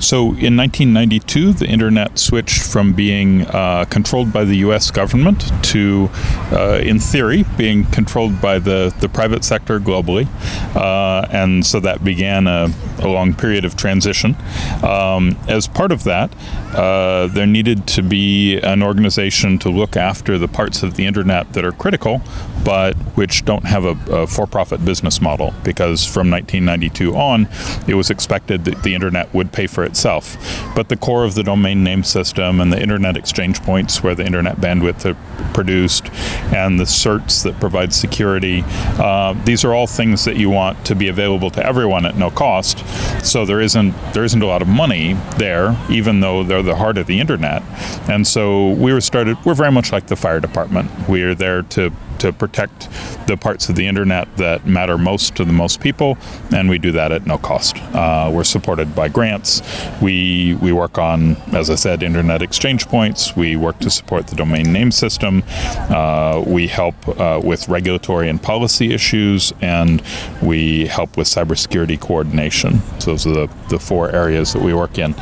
[0.00, 4.90] so in 1992, the internet switched from being uh, controlled by the U.S.
[4.90, 6.10] government to,
[6.52, 10.28] uh, in theory, being controlled by the, the private sector globally.
[10.74, 14.36] Uh, and so that began a, a long period of transition.
[14.82, 16.34] Um, as part of that,
[16.74, 21.52] uh, there needed to be an organization to look after the parts of the internet
[21.52, 22.20] that are critical,
[22.64, 25.52] but which don't have a, a for profit business model.
[25.62, 27.48] Because from 1992 on,
[27.86, 30.36] it was expected that the internet would pay for itself.
[30.74, 34.24] But the core of the domain name system and the internet exchange points where the
[34.24, 36.10] internet bandwidth are produced
[36.52, 38.62] and the certs that provide security,
[38.98, 42.30] uh, these are all things that you want to be available to everyone at no
[42.30, 42.84] cost.
[43.24, 46.98] So there isn't there isn't a lot of money there, even though they're the heart
[46.98, 47.62] of the internet.
[48.08, 49.36] And so we were started.
[49.44, 50.90] We're very much like the fire department.
[51.08, 51.92] We are there to
[52.24, 52.88] to protect
[53.26, 56.16] the parts of the internet that matter most to the most people,
[56.54, 57.76] and we do that at no cost.
[57.94, 59.60] Uh, we're supported by grants.
[60.00, 63.36] We we work on, as I said, internet exchange points.
[63.36, 65.42] We work to support the domain name system.
[65.90, 70.02] Uh, we help uh, with regulatory and policy issues, and
[70.42, 72.80] we help with cybersecurity coordination.
[73.00, 75.14] So those are the, the four areas that we work in.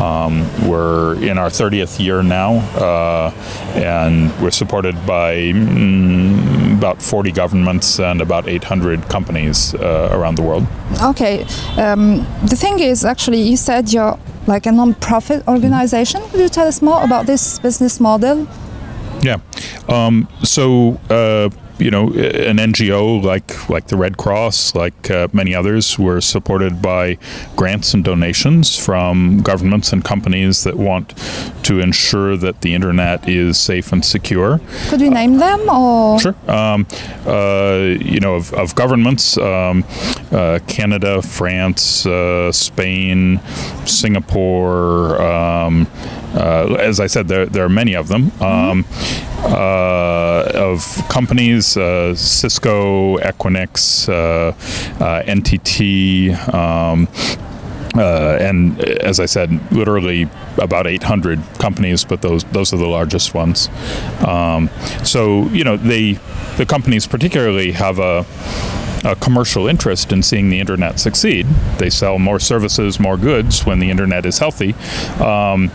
[0.00, 3.30] Um, we're in our 30th year now, uh,
[3.74, 6.47] and we're supported by mm,
[6.78, 10.66] about 40 governments and about 800 companies uh, around the world.
[11.02, 11.44] Okay.
[11.76, 16.22] Um, the thing is, actually, you said you're like a non-profit organization.
[16.30, 18.46] Could you tell us more about this business model?
[19.22, 19.38] Yeah.
[19.88, 25.54] Um, so, uh, you know, an NGO like like the Red Cross, like uh, many
[25.54, 27.18] others, were supported by
[27.56, 31.14] grants and donations from governments and companies that want
[31.64, 34.60] to ensure that the internet is safe and secure.
[34.88, 36.20] Could we name them or?
[36.20, 36.34] Sure.
[36.48, 36.86] Um,
[37.26, 39.84] uh, you know, of, of governments, um,
[40.32, 43.40] uh, Canada, France, uh, Spain,
[43.86, 45.20] Singapore.
[45.20, 45.86] Um,
[46.34, 48.32] uh, as I said, there, there are many of them.
[48.40, 48.84] Um,
[49.44, 54.52] uh, of companies, uh, Cisco, Equinix, uh,
[55.02, 56.52] uh, NTT.
[56.52, 57.08] Um,
[57.96, 63.34] uh, and as I said, literally about 800 companies, but those those are the largest
[63.34, 63.68] ones.
[64.26, 64.70] Um,
[65.04, 66.12] so you know, they
[66.56, 68.26] the companies particularly have a
[69.04, 71.46] a commercial interest in seeing the internet succeed.
[71.78, 74.74] They sell more services, more goods when the internet is healthy.
[75.22, 75.70] Um,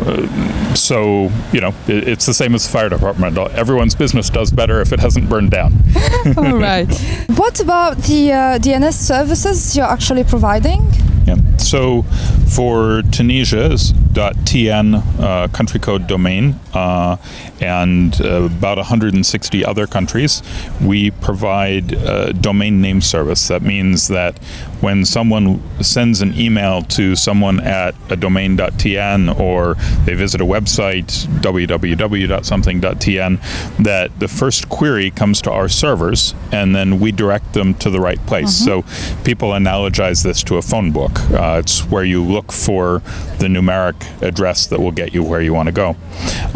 [0.00, 3.38] uh, so you know, it's the same as the fire department.
[3.38, 5.72] Everyone's business does better if it hasn't burned down.
[6.36, 6.88] All right.
[7.36, 10.90] What about the uh, DNS services you're actually providing?
[11.26, 11.56] Yeah.
[11.56, 12.02] So
[12.48, 17.16] for Tunisia's .tn uh, country code domain uh,
[17.60, 20.42] and uh, about 160 other countries,
[20.80, 23.48] we provide a domain name service.
[23.48, 24.38] That means that
[24.80, 31.26] when someone sends an email to someone at a domain.tn or they visit a website
[31.40, 37.90] www.something.tn, that the first query comes to our servers and then we direct them to
[37.90, 38.64] the right place.
[38.64, 38.84] So
[39.24, 41.18] people analogize this to a phone book.
[41.30, 43.00] Uh, it's where you look for
[43.38, 45.96] the numeric address that will get you where you want to go.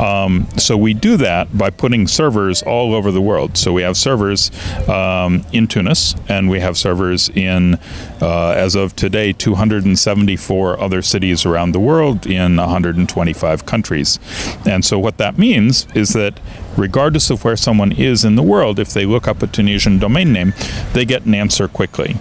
[0.03, 3.57] Um, so we do that by putting servers all over the world.
[3.57, 4.51] So we have servers
[4.89, 7.79] um, in Tunis and we have servers in,
[8.21, 14.19] uh, as of today, 274 other cities around the world in 125 countries.
[14.67, 16.39] And so what that means is that
[16.77, 20.33] regardless of where someone is in the world, if they look up a Tunisian domain
[20.33, 20.53] name,
[20.93, 22.17] they get an answer quickly.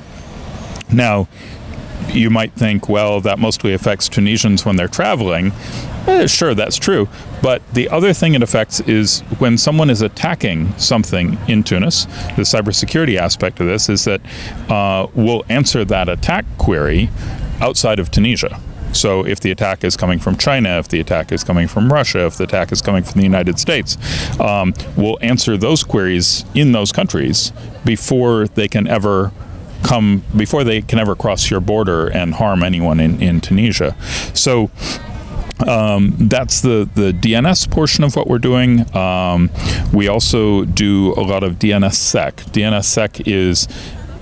[0.91, 1.27] Now,
[2.07, 5.51] you might think, well, that mostly affects Tunisians when they're traveling.
[6.10, 7.08] Eh, sure, that's true.
[7.43, 12.41] But the other thing it affects is when someone is attacking something in Tunis, the
[12.41, 14.19] cybersecurity aspect of this is that
[14.69, 17.10] uh, we'll answer that attack query
[17.62, 18.60] outside of Tunisia.
[18.91, 22.26] So if the attack is coming from China, if the attack is coming from Russia,
[22.26, 23.95] if the attack is coming from the United States,
[24.39, 27.54] um, we'll answer those queries in those countries
[27.86, 29.32] before they can ever
[29.84, 33.95] come before they can ever cross your border and harm anyone in, in Tunisia.
[34.34, 34.72] So
[35.67, 38.95] um, that's the, the DNS portion of what we're doing.
[38.95, 39.50] Um,
[39.93, 42.34] we also do a lot of DNSSEC.
[42.52, 43.67] DNSSEC is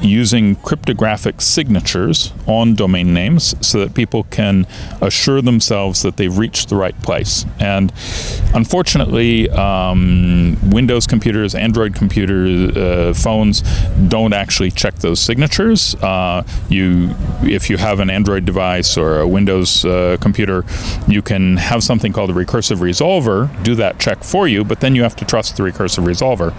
[0.01, 4.65] using cryptographic signatures on domain names so that people can
[5.01, 7.45] assure themselves that they've reached the right place.
[7.60, 7.91] And
[8.53, 13.62] unfortunately, um, Windows computers, Android computers, uh, phones
[14.07, 15.95] don't actually check those signatures.
[15.95, 20.63] Uh, you, if you have an Android device or a Windows uh, computer,
[21.07, 24.95] you can have something called a recursive resolver do that check for you, but then
[24.95, 26.53] you have to trust the recursive resolver.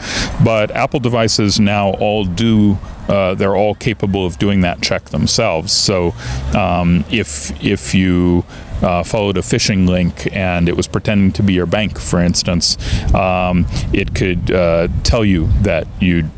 [0.44, 5.72] But Apple devices now all do uh, they're all capable of doing that check themselves.
[5.72, 6.14] So
[6.56, 8.44] um, if if you
[8.82, 12.76] uh, followed a phishing link and it was pretending to be your bank, for instance,
[13.14, 16.28] um, it could uh, tell you that you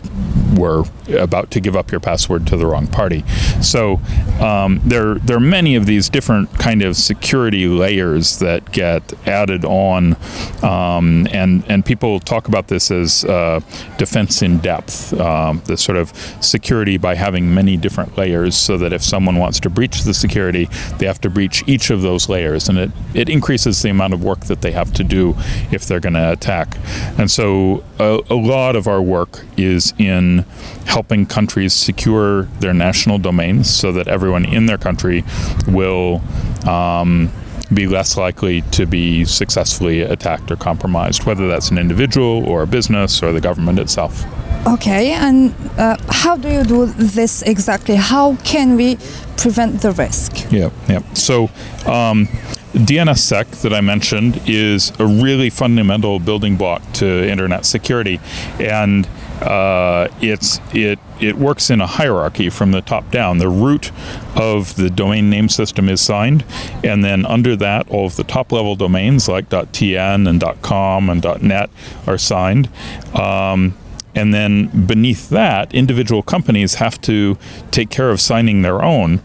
[0.56, 0.84] were
[1.18, 3.24] about to give up your password to the wrong party.
[3.60, 4.00] So
[4.40, 9.64] um, there, there are many of these different kind of security layers that get added
[9.64, 10.16] on,
[10.62, 13.60] um, and and people talk about this as uh,
[13.98, 18.92] defense in depth, um, the sort of security by having many different layers, so that
[18.92, 22.68] if someone wants to breach the security, they have to breach each of those layers,
[22.68, 25.34] and it it increases the amount of work that they have to do
[25.70, 26.76] if they're going to attack.
[27.18, 30.44] And so a, a lot of our work is in
[30.86, 35.24] helping countries secure their national domains so that everyone in their country
[35.66, 36.22] will
[36.66, 37.30] um,
[37.72, 42.66] be less likely to be successfully attacked or compromised, whether that's an individual or a
[42.66, 44.24] business or the government itself.
[44.66, 47.96] Okay, and uh, how do you do this exactly?
[47.96, 48.96] How can we
[49.36, 50.52] prevent the risk?
[50.52, 51.02] Yeah, yeah.
[51.14, 51.44] So,
[51.86, 52.26] um,
[52.74, 58.20] DNSSEC that I mentioned is a really fundamental building block to internet security,
[58.58, 59.08] and
[59.40, 63.38] uh, it's it it works in a hierarchy from the top down.
[63.38, 63.90] The root
[64.36, 66.44] of the domain name system is signed,
[66.84, 71.24] and then under that, all of the top level domains like .tn and .com and
[71.42, 71.70] .net
[72.06, 72.68] are signed.
[73.14, 73.74] Um,
[74.14, 77.38] and then beneath that, individual companies have to
[77.70, 79.20] take care of signing their own.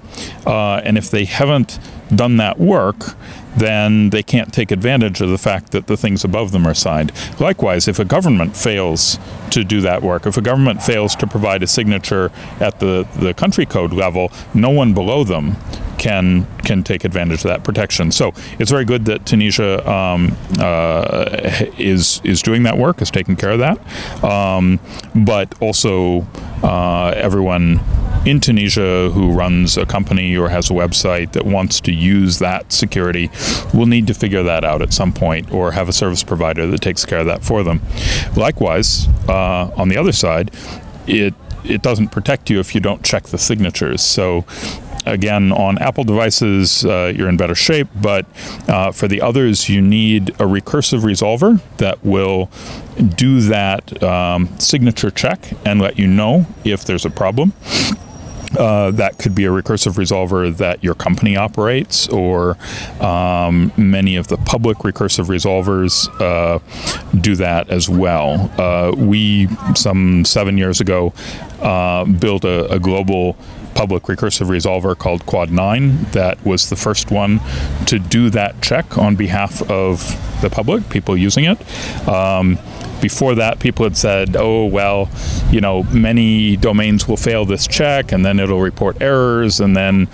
[0.46, 1.80] Uh, and if they haven't
[2.16, 3.16] done that work,
[3.58, 7.12] then they can't take advantage of the fact that the things above them are signed.
[7.40, 9.18] Likewise, if a government fails
[9.50, 13.34] to do that work, if a government fails to provide a signature at the, the
[13.34, 15.56] country code level, no one below them
[15.98, 18.12] can can take advantage of that protection.
[18.12, 21.28] So it's very good that Tunisia um, uh,
[21.78, 24.80] is is doing that work, is taking care of that, um,
[25.16, 26.26] but also
[26.64, 27.80] uh, everyone
[28.26, 32.74] in Tunisia who runs a company or has a website that wants to use that
[32.74, 33.30] security
[33.74, 36.82] will need to figure that out at some point or have a service provider that
[36.82, 37.82] takes care of that for them.
[38.36, 40.52] Likewise, uh, on the other side,
[41.08, 44.02] it it doesn't protect you if you don't check the signatures.
[44.02, 44.46] So
[45.06, 48.26] again, on Apple devices, uh, you're in better shape, but
[48.68, 52.50] uh, for the others, you need a recursive resolver that will
[53.16, 57.54] do that um, signature check and let you know if there's a problem.
[58.58, 62.58] Uh, that could be a recursive resolver that your company operates, or
[63.02, 66.60] um, many of the public recursive resolvers uh,
[67.20, 68.50] do that as well.
[68.58, 71.14] Uh, we, some seven years ago,
[71.62, 73.36] uh, built a, a global
[73.76, 77.40] public recursive resolver called Quad 9 that was the first one
[77.86, 80.00] to do that check on behalf of
[80.42, 82.08] the public, people using it.
[82.08, 82.58] Um,
[83.02, 85.10] before that, people had said, oh, well,
[85.52, 90.08] you know, many domains will fail this check and then it'll report errors and then,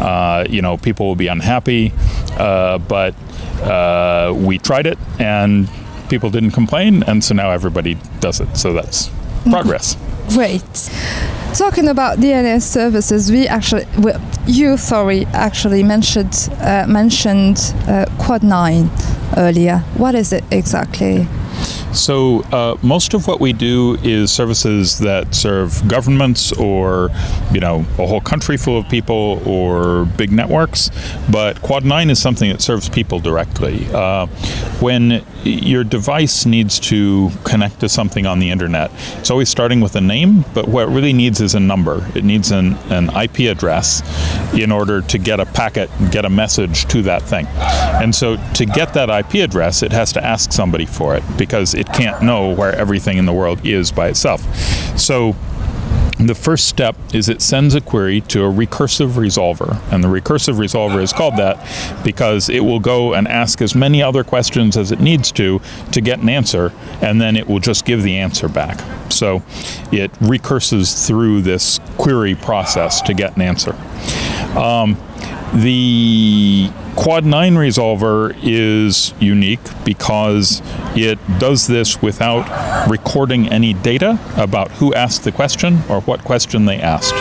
[0.00, 1.92] uh, you know, people will be unhappy.
[2.38, 3.14] Uh, but
[3.62, 5.68] uh, we tried it and
[6.08, 8.56] people didn't complain, and so now everybody does it.
[8.56, 9.10] So that's
[9.44, 9.96] progress.
[10.30, 10.90] Great.
[11.54, 13.86] Talking about DNS services, we actually,
[14.46, 18.90] you sorry, actually mentioned uh, mentioned uh, Quad Nine
[19.36, 19.78] earlier.
[19.96, 21.26] What is it exactly?
[21.92, 27.10] So uh, most of what we do is services that serve governments or,
[27.52, 30.90] you know, a whole country full of people or big networks.
[31.30, 33.86] But Quad 9 is something that serves people directly.
[33.92, 34.26] Uh,
[34.80, 39.96] when your device needs to connect to something on the internet, it's always starting with
[39.96, 42.06] a name, but what it really needs is a number.
[42.14, 44.02] It needs an, an IP address
[44.54, 47.46] in order to get a packet, and get a message to that thing.
[47.46, 51.74] And so to get that IP address, it has to ask somebody for it because
[51.74, 54.42] it can't know where everything in the world is by itself.
[54.98, 55.34] So
[56.18, 59.80] the first step is it sends a query to a recursive resolver.
[59.92, 61.64] And the recursive resolver is called that
[62.04, 65.60] because it will go and ask as many other questions as it needs to
[65.92, 68.80] to get an answer, and then it will just give the answer back.
[69.12, 69.42] So
[69.92, 73.76] it recurses through this query process to get an answer.
[74.56, 74.96] Um,
[75.54, 80.60] the Quad 9 resolver is unique because
[80.96, 86.64] it does this without recording any data about who asked the question or what question
[86.64, 87.14] they asked.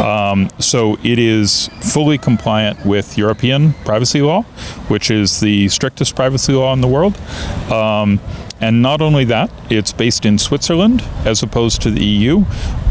[0.00, 4.42] Um, so it is fully compliant with European privacy law,
[4.88, 7.16] which is the strictest privacy law in the world.
[7.70, 8.20] Um,
[8.60, 12.44] and not only that, it's based in Switzerland as opposed to the EU.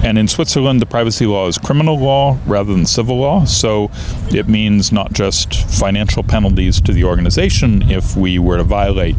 [0.03, 3.45] And in Switzerland, the privacy law is criminal law rather than civil law.
[3.45, 3.91] So
[4.29, 9.15] it means not just financial penalties to the organization if we were to violate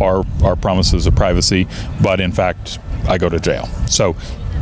[0.00, 1.68] our, our promises of privacy,
[2.02, 2.78] but in fact,
[3.08, 3.66] I go to jail.
[3.86, 4.16] So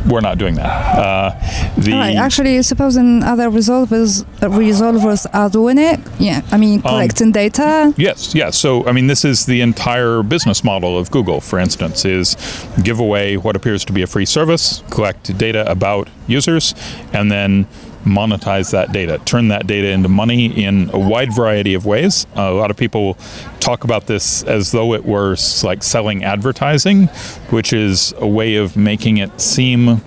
[0.07, 0.97] we're not doing that.
[0.97, 1.29] Uh,
[1.77, 2.15] the right.
[2.15, 6.41] Actually, supposing other resolvers resolvers are doing it, yeah.
[6.51, 7.93] I mean, um, collecting um, data.
[7.97, 8.57] Yes, yes.
[8.57, 11.41] So, I mean, this is the entire business model of Google.
[11.41, 12.35] For instance, is
[12.83, 16.73] give away what appears to be a free service, collect data about users,
[17.13, 17.67] and then
[18.03, 22.25] monetize that data, turn that data into money in a wide variety of ways.
[22.35, 23.15] Uh, a lot of people
[23.59, 27.07] talk about this as though it were like selling advertising,
[27.49, 30.01] which is a way of making it seem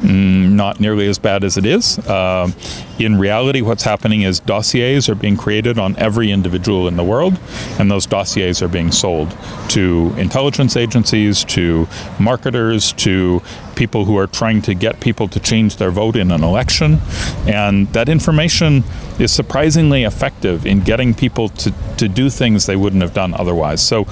[0.00, 1.98] mm, not nearly as bad as it is.
[2.00, 2.50] Uh,
[2.98, 7.38] in reality, what's happening is dossiers are being created on every individual in the world,
[7.78, 9.36] and those dossiers are being sold
[9.70, 11.88] to intelligence agencies, to
[12.20, 13.42] marketers, to
[13.74, 17.00] people who are trying to get people to change their vote in an election.
[17.46, 18.84] And that information
[19.18, 23.86] is surprisingly effective in getting people to, to do things they wouldn't have done otherwise.
[23.86, 24.06] So,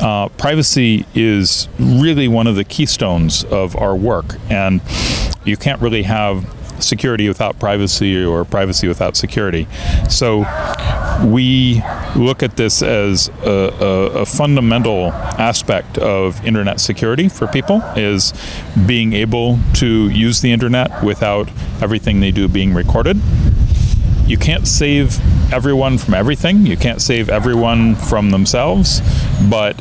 [0.00, 4.80] uh, privacy is really one of the keystones of our work, and
[5.44, 9.66] you can't really have security without privacy or privacy without security.
[10.08, 10.44] So
[11.24, 11.82] we
[12.14, 18.32] look at this as a, a, a, fundamental aspect of internet security for people is
[18.86, 21.48] being able to use the internet without
[21.80, 23.20] everything they do being recorded.
[24.26, 25.20] You can't save
[25.52, 26.66] everyone from everything.
[26.66, 29.00] You can't save everyone from themselves,
[29.48, 29.80] but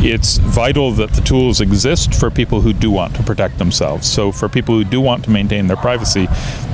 [0.00, 4.10] it's vital that the tools exist for people who do want to protect themselves.
[4.10, 6.28] So, for people who do want to maintain their privacy,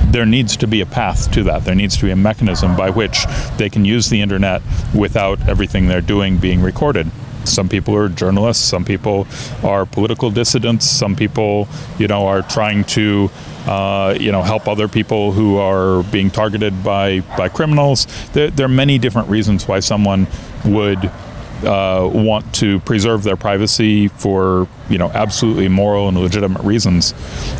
[0.05, 1.65] there needs to be a path to that.
[1.65, 3.25] There needs to be a mechanism by which
[3.57, 4.61] they can use the internet
[4.93, 7.09] without everything they're doing being recorded.
[7.45, 9.27] Some people are journalists, some people
[9.63, 11.67] are political dissidents, some people,
[11.99, 13.29] you know, are trying to
[13.67, 18.05] uh, you know, help other people who are being targeted by, by criminals.
[18.33, 20.27] There, there, are many different reasons why someone
[20.65, 21.11] would
[21.63, 27.13] uh, want to preserve their privacy for you know absolutely moral and legitimate reasons.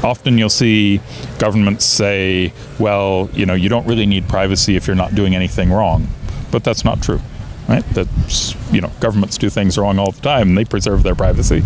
[0.03, 1.01] Often you'll see
[1.39, 5.71] governments say, "Well, you know, you don't really need privacy if you're not doing anything
[5.71, 6.07] wrong,"
[6.51, 7.21] but that's not true.
[7.67, 7.83] Right?
[7.93, 11.63] That's you know, governments do things wrong all the time, and they preserve their privacy.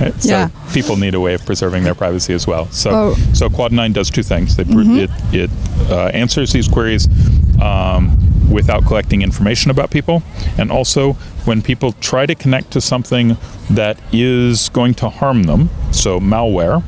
[0.00, 0.14] Right?
[0.24, 0.48] Yeah.
[0.48, 2.70] So people need a way of preserving their privacy as well.
[2.70, 3.14] So, oh.
[3.34, 4.56] so Quad Nine does two things.
[4.56, 4.96] Mm-hmm.
[4.96, 5.50] It it
[5.90, 7.06] uh, answers these queries.
[7.62, 8.18] Um,
[8.50, 10.22] without collecting information about people.
[10.58, 11.12] And also,
[11.44, 13.36] when people try to connect to something
[13.70, 16.82] that is going to harm them, so malware,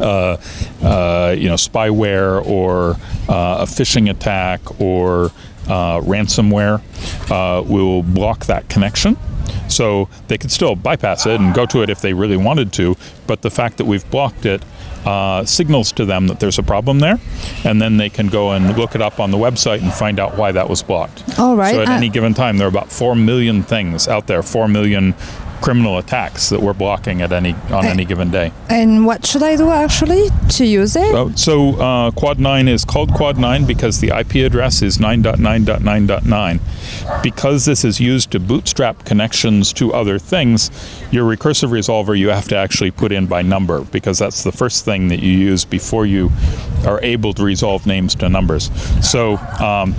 [0.00, 0.36] uh,
[0.84, 2.96] uh, you know, spyware or
[3.28, 5.26] uh, a phishing attack or
[5.68, 6.82] uh, ransomware,
[7.30, 9.16] uh, will block that connection.
[9.68, 12.96] So they could still bypass it and go to it if they really wanted to,
[13.26, 14.62] but the fact that we've blocked it
[15.04, 17.18] uh, signals to them that there's a problem there,
[17.64, 20.36] and then they can go and look it up on the website and find out
[20.36, 21.38] why that was blocked.
[21.38, 21.74] All right.
[21.74, 24.66] So at uh, any given time, there are about four million things out there, four
[24.66, 25.14] million
[25.60, 28.52] criminal attacks that we're blocking at any on any given day.
[28.68, 31.14] And what should I do actually to use it?
[31.14, 37.22] Oh, so uh, Quad 9 is called Quad 9 because the IP address is 9.9.9.9.
[37.22, 40.70] Because this is used to bootstrap connections to other things,
[41.10, 44.84] your recursive resolver you have to actually put in by number because that's the first
[44.84, 46.30] thing that you use before you
[46.86, 48.70] are able to resolve names to numbers.
[49.08, 49.94] So um,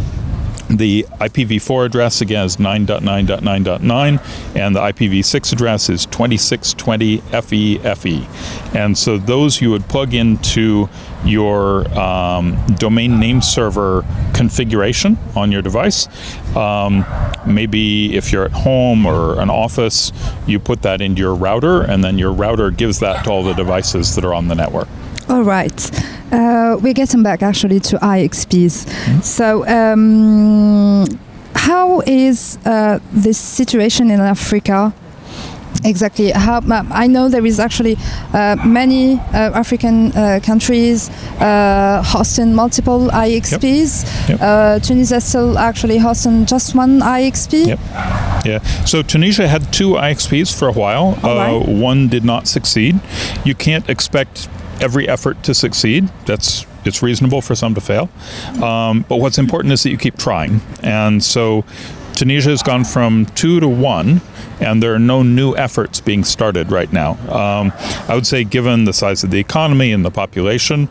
[0.70, 8.76] the IPv4 address again is 9.9.9.9, and the IPv6 address is 2620 FEFE.
[8.76, 10.90] And so those you would plug into
[11.24, 16.08] your um, domain name server configuration on your device.
[16.56, 17.06] Um,
[17.46, 20.12] maybe if you're at home or an office,
[20.48, 23.54] you put that into your router, and then your router gives that to all the
[23.54, 24.88] devices that are on the network.
[25.30, 25.92] All right.
[26.32, 28.86] Uh, we're getting back actually to IXPs.
[28.86, 29.20] Mm-hmm.
[29.22, 31.06] So, um,
[31.56, 34.94] how is uh, this situation in Africa
[35.84, 36.32] Exactly.
[36.32, 36.62] How,
[36.92, 37.98] I know there is actually
[38.34, 41.10] uh, many uh, African uh, countries
[41.40, 44.04] uh, hosting multiple IXPs.
[44.04, 44.30] Yep.
[44.30, 44.40] Yep.
[44.42, 47.68] Uh, Tunisia still actually hosting just one IXP.
[47.68, 47.80] Yep.
[48.46, 48.60] Yeah.
[48.86, 51.20] So Tunisia had two IXPs for a while.
[51.24, 51.68] Right.
[51.68, 53.00] One did not succeed.
[53.44, 54.50] You can't expect
[54.82, 56.10] every effort to succeed.
[56.26, 58.10] That's it's reasonable for some to fail.
[58.64, 60.62] Um, but what's important is that you keep trying.
[60.84, 61.66] And so
[62.16, 64.22] Tunisia has gone from two to one,
[64.62, 67.12] and there are no new efforts being started right now.
[67.30, 67.74] Um,
[68.08, 70.88] I would say, given the size of the economy and the population,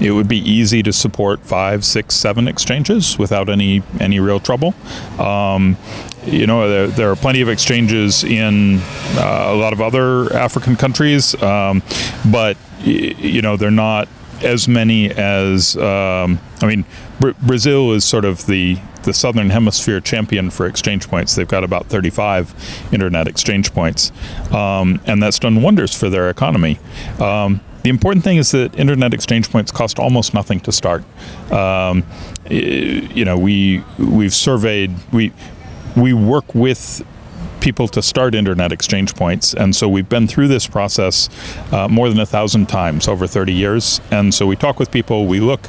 [0.00, 4.74] it would be easy to support five, six, seven exchanges without any any real trouble.
[5.18, 5.78] Um,
[6.26, 8.80] you know, there, there, are plenty of exchanges in
[9.16, 11.82] uh, a lot of other African countries, um,
[12.30, 12.56] but
[12.86, 14.08] you know they're not
[14.42, 16.84] as many as um, I mean,
[17.20, 21.36] Br- Brazil is sort of the the southern hemisphere champion for exchange points.
[21.36, 24.10] They've got about 35 internet exchange points,
[24.52, 26.78] um, and that's done wonders for their economy.
[27.20, 31.04] Um, the important thing is that internet exchange points cost almost nothing to start.
[31.52, 32.04] Um,
[32.50, 35.32] you know, we we've surveyed we
[35.96, 37.06] we work with
[37.66, 39.52] people to start internet exchange points.
[39.52, 41.28] And so we've been through this process
[41.72, 44.00] uh, more than a thousand times over 30 years.
[44.12, 45.62] And so we talk with people, we look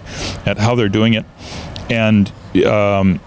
[0.46, 1.26] at how they're doing it.
[1.90, 2.32] And
[2.68, 3.20] um,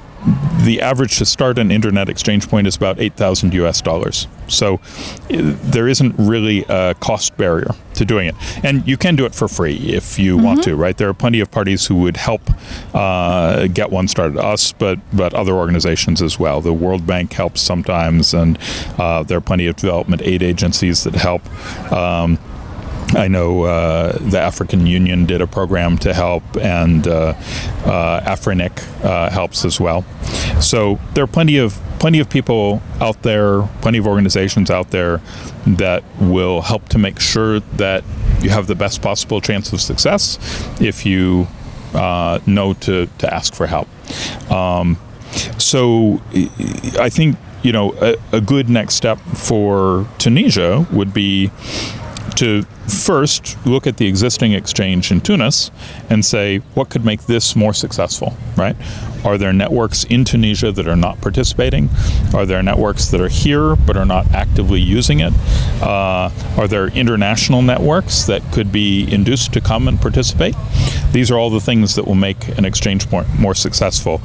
[0.65, 4.27] the average to start an internet exchange point is about 8,000 US dollars.
[4.49, 4.81] So
[5.29, 8.35] there isn't really a cost barrier to doing it.
[8.65, 10.45] And you can do it for free if you mm-hmm.
[10.45, 10.97] want to, right?
[10.97, 12.43] There are plenty of parties who would help
[12.95, 16.61] uh, get one started, us, but, but other organizations as well.
[16.61, 18.59] The World Bank helps sometimes, and
[18.99, 21.43] uh, there are plenty of development aid agencies that help.
[21.93, 22.39] Um,
[23.15, 27.35] I know uh, the African Union did a program to help, and uh,
[27.85, 30.05] uh, Afrinic uh, helps as well.
[30.61, 35.21] So there are plenty of plenty of people out there, plenty of organizations out there
[35.67, 38.05] that will help to make sure that
[38.41, 40.39] you have the best possible chance of success
[40.81, 41.49] if you
[41.95, 43.89] uh, know to to ask for help.
[44.51, 44.99] Um,
[45.59, 46.23] so
[46.99, 51.51] I think you know a, a good next step for Tunisia would be
[52.37, 55.71] to first look at the existing exchange in Tunis
[56.09, 58.77] and say, what could make this more successful, right?
[59.25, 61.91] Are there networks in Tunisia that are not participating?
[62.35, 65.33] Are there networks that are here but are not actively using it?
[65.83, 70.55] Uh, are there international networks that could be induced to come and participate?
[71.13, 74.21] These are all the things that will make an exchange more, more successful.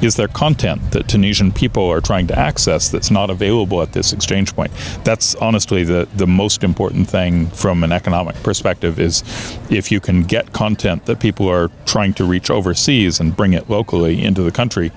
[0.00, 4.12] Is there content that Tunisian people are trying to access that's not available at this
[4.12, 4.72] exchange point?
[5.04, 9.22] That's honestly the, the most important thing from an economic perspective is
[9.70, 13.68] if you can get content that people are trying to reach overseas and bring it
[13.68, 14.92] locally into the country,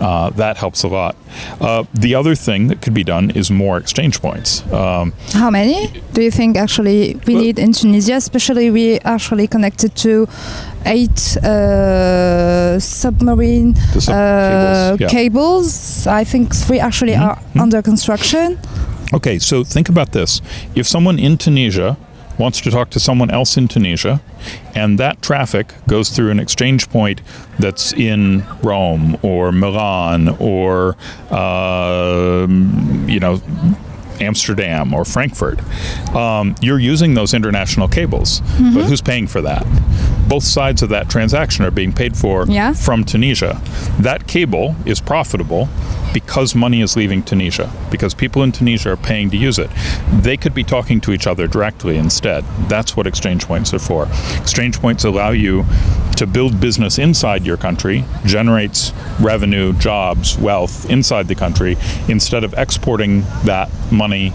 [0.00, 1.16] uh, that helps a lot.
[1.60, 4.62] Uh, the other thing that could be done is more exchange points.
[4.72, 8.16] Um, How many do you think actually we need in Tunisia?
[8.16, 10.28] Especially we actually connected to
[10.86, 15.08] eight uh, submarine sub uh, cables, yeah.
[15.08, 17.28] cables, I think three actually mm -hmm.
[17.28, 17.62] are mm -hmm.
[17.62, 18.58] under construction.
[19.12, 20.42] Okay, so think about this.
[20.74, 21.96] If someone in Tunisia
[22.38, 24.20] wants to talk to someone else in Tunisia,
[24.74, 27.20] and that traffic goes through an exchange point
[27.58, 30.96] that's in Rome or Milan or,
[31.30, 32.46] uh,
[33.06, 33.42] you know,
[34.20, 35.60] Amsterdam or Frankfurt,
[36.14, 38.40] um, you're using those international cables.
[38.40, 38.74] Mm-hmm.
[38.74, 39.66] But who's paying for that?
[40.28, 42.72] Both sides of that transaction are being paid for yeah.
[42.72, 43.60] from Tunisia.
[43.98, 45.68] That cable is profitable
[46.12, 49.70] because money is leaving Tunisia, because people in Tunisia are paying to use it.
[50.10, 52.44] They could be talking to each other directly instead.
[52.68, 54.08] That's what exchange points are for.
[54.36, 55.64] Exchange points allow you
[56.16, 61.76] to build business inside your country, generates revenue, jobs, wealth inside the country,
[62.08, 64.32] instead of exporting that money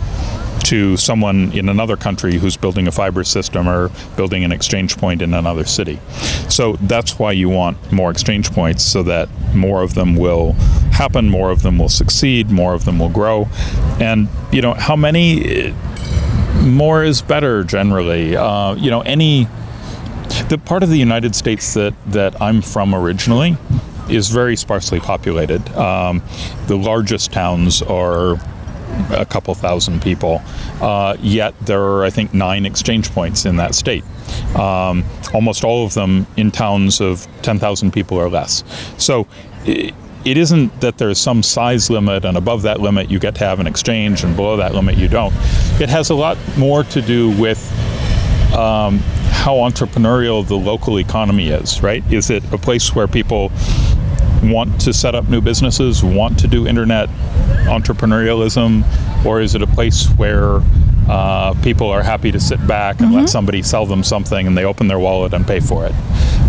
[0.63, 5.21] to someone in another country who's building a fiber system or building an exchange point
[5.21, 5.99] in another city.
[6.49, 10.53] So that's why you want more exchange points so that more of them will
[10.93, 13.47] happen, more of them will succeed, more of them will grow.
[13.99, 15.73] And, you know, how many?
[16.61, 18.35] More is better generally.
[18.35, 19.47] Uh, you know, any.
[20.49, 23.57] The part of the United States that, that I'm from originally
[24.09, 25.67] is very sparsely populated.
[25.75, 26.21] Um,
[26.67, 28.37] the largest towns are
[29.11, 30.41] a couple thousand people.
[30.81, 34.03] Uh, yet there are, I think, nine exchange points in that state.
[34.55, 38.63] Um, almost all of them in towns of 10,000 people or less.
[38.97, 39.27] So
[39.65, 39.93] it,
[40.25, 43.59] it isn't that there's some size limit and above that limit you get to have
[43.59, 45.33] an exchange and below that limit you don't.
[45.81, 47.59] It has a lot more to do with
[48.53, 52.03] um, how entrepreneurial the local economy is, right?
[52.11, 53.51] Is it a place where people
[54.51, 57.09] want to set up new businesses, want to do internet
[57.67, 58.83] entrepreneurialism,
[59.25, 60.61] or is it a place where
[61.07, 64.63] uh, people are happy to sit back and let somebody sell them something and they
[64.63, 65.93] open their wallet and pay for it.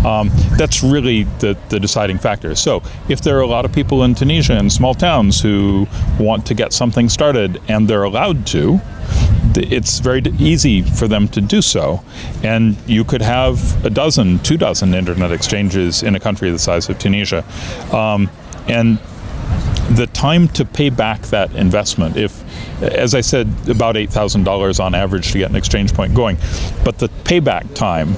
[0.05, 2.55] Um, that's really the, the deciding factor.
[2.55, 5.87] So, if there are a lot of people in Tunisia in small towns who
[6.19, 8.79] want to get something started and they're allowed to,
[9.57, 12.03] it's very easy for them to do so.
[12.43, 16.89] And you could have a dozen, two dozen internet exchanges in a country the size
[16.89, 17.43] of Tunisia.
[17.91, 18.29] Um,
[18.67, 18.99] and
[19.89, 22.43] the time to pay back that investment, if,
[22.81, 26.37] as I said, about $8,000 on average to get an exchange point going,
[26.83, 28.15] but the payback time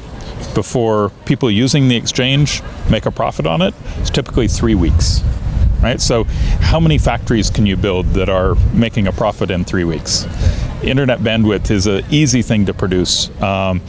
[0.54, 5.22] before people using the exchange make a profit on it is typically three weeks.
[5.82, 6.02] Right?
[6.02, 6.24] So,
[6.60, 10.26] how many factories can you build that are making a profit in three weeks?
[10.84, 13.30] Internet bandwidth is an easy thing to produce.
[13.42, 13.82] Um,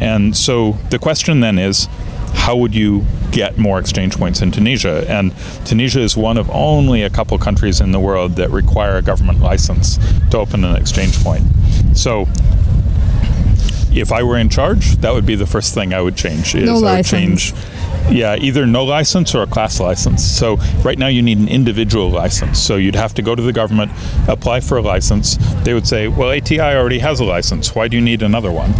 [0.00, 1.88] and so, the question then is
[2.32, 5.04] how would you get more exchange points in Tunisia?
[5.08, 5.32] And
[5.64, 9.40] Tunisia is one of only a couple countries in the world that require a government
[9.40, 9.98] license
[10.30, 11.42] to open an exchange point.
[11.94, 12.26] So
[13.92, 16.54] if I were in charge, that would be the first thing I would change.
[16.54, 17.10] Is No I would license.
[17.10, 17.54] change
[18.10, 20.24] yeah, either no license or a class license.
[20.24, 22.60] So right now you need an individual license.
[22.62, 23.92] So you'd have to go to the government,
[24.28, 25.36] apply for a license.
[25.64, 27.74] They would say, "Well, ATI already has a license.
[27.74, 28.72] Why do you need another one?"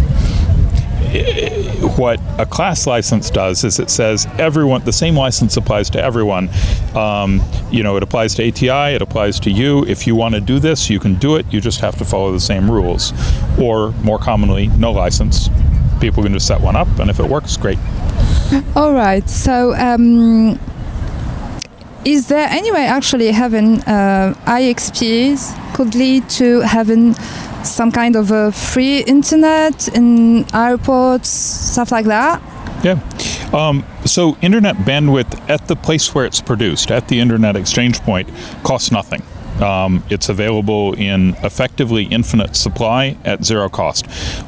[1.97, 6.49] what a class license does is it says everyone the same license applies to everyone
[6.95, 7.41] um,
[7.71, 10.59] you know it applies to ati it applies to you if you want to do
[10.59, 13.13] this you can do it you just have to follow the same rules
[13.57, 15.49] or more commonly no license
[16.01, 17.79] people can just set one up and if it works great
[18.75, 19.27] All right.
[19.29, 20.59] So, um,
[22.05, 27.15] is there any way actually having uh, IXPs could lead to having
[27.63, 32.41] some kind of a free internet in airports, stuff like that?
[32.83, 32.99] Yeah.
[33.53, 38.29] Um, so internet bandwidth at the place where it's produced, at the internet exchange point,
[38.63, 39.21] costs nothing.
[39.61, 44.05] Um, it's available in effectively infinite supply at zero cost.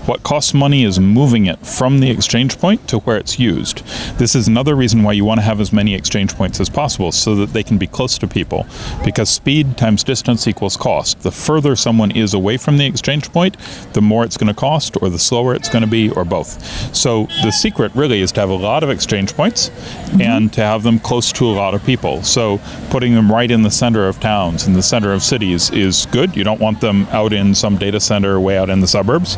[0.07, 3.83] What costs money is moving it from the exchange point to where it's used.
[4.17, 7.11] This is another reason why you want to have as many exchange points as possible
[7.11, 8.67] so that they can be close to people.
[9.03, 11.21] Because speed times distance equals cost.
[11.21, 13.57] The further someone is away from the exchange point,
[13.93, 16.95] the more it's going to cost, or the slower it's going to be, or both.
[16.95, 19.71] So the secret really is to have a lot of exchange points
[20.19, 22.23] and to have them close to a lot of people.
[22.23, 26.05] So putting them right in the center of towns, in the center of cities, is
[26.07, 26.35] good.
[26.35, 29.37] You don't want them out in some data center way out in the suburbs.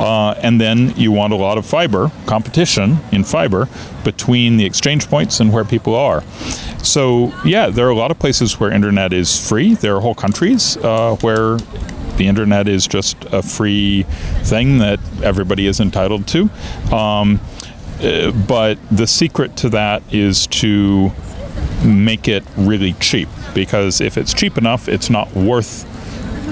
[0.00, 3.68] Uh, and then you want a lot of fiber, competition in fiber
[4.04, 6.22] between the exchange points and where people are.
[6.82, 9.74] So, yeah, there are a lot of places where internet is free.
[9.74, 11.58] There are whole countries uh, where
[12.16, 14.02] the internet is just a free
[14.42, 16.50] thing that everybody is entitled to.
[16.94, 17.40] Um,
[18.02, 21.12] uh, but the secret to that is to
[21.84, 25.86] make it really cheap because if it's cheap enough, it's not worth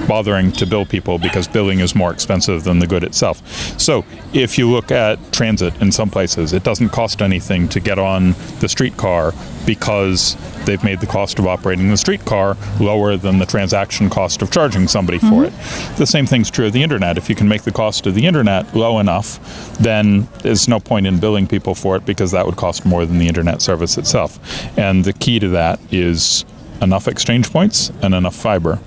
[0.07, 3.45] bothering to bill people because billing is more expensive than the good itself.
[3.79, 7.99] So, if you look at transit in some places, it doesn't cost anything to get
[7.99, 9.33] on the streetcar
[9.65, 14.51] because they've made the cost of operating the streetcar lower than the transaction cost of
[14.51, 15.93] charging somebody for mm-hmm.
[15.93, 15.97] it.
[15.97, 17.17] The same thing's true of the internet.
[17.17, 19.39] If you can make the cost of the internet low enough,
[19.77, 23.17] then there's no point in billing people for it because that would cost more than
[23.17, 24.39] the internet service itself.
[24.77, 26.45] And the key to that is
[26.81, 28.79] enough exchange points and enough fiber.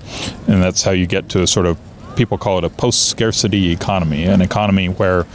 [0.47, 1.77] And that's how you get to a sort of
[2.15, 5.25] people call it a post scarcity economy, an economy where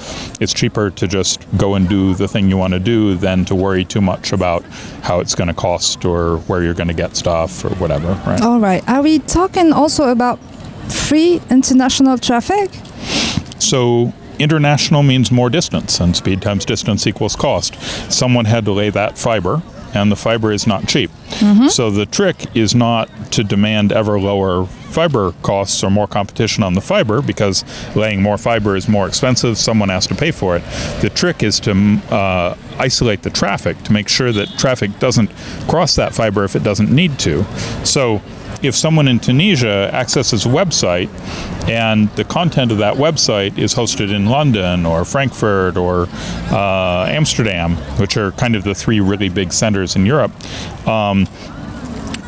[0.40, 3.54] it's cheaper to just go and do the thing you want to do than to
[3.54, 4.62] worry too much about
[5.02, 8.40] how it's going to cost or where you're going to get stuff or whatever, right?
[8.40, 8.86] All right.
[8.88, 10.38] Are we talking also about
[10.90, 12.70] free international traffic?
[13.58, 17.74] So international means more distance, and speed times distance equals cost.
[18.10, 19.62] Someone had to lay that fiber,
[19.94, 21.10] and the fiber is not cheap.
[21.68, 26.74] So the trick is not to demand ever lower fiber costs or more competition on
[26.74, 27.64] the fiber because
[27.96, 29.56] laying more fiber is more expensive.
[29.56, 30.62] Someone has to pay for it.
[31.00, 31.72] The trick is to
[32.10, 35.30] uh, isolate the traffic to make sure that traffic doesn't
[35.68, 37.44] cross that fiber if it doesn't need to.
[37.84, 38.20] So
[38.62, 41.08] if someone in Tunisia accesses a website
[41.68, 46.08] and the content of that website is hosted in London or Frankfurt or
[46.50, 50.32] uh, Amsterdam, which are kind of the three really big centers in Europe,
[50.86, 51.26] um,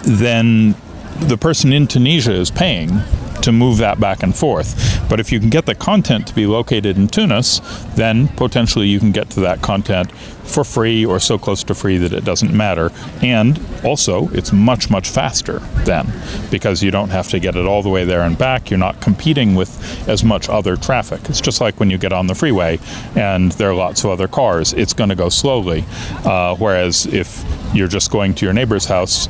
[0.05, 0.74] then
[1.20, 3.01] the person in Tunisia is paying
[3.43, 5.01] to move that back and forth.
[5.09, 7.61] But if you can get the content to be located in Tunis,
[7.95, 11.97] then potentially you can get to that content for free or so close to free
[11.99, 12.90] that it doesn't matter.
[13.22, 16.12] And also, it's much, much faster then
[16.51, 18.70] because you don't have to get it all the way there and back.
[18.70, 21.28] You're not competing with as much other traffic.
[21.28, 22.78] It's just like when you get on the freeway
[23.16, 25.84] and there are lots of other cars, it's going to go slowly.
[26.24, 29.28] Uh, whereas if you're just going to your neighbor's house,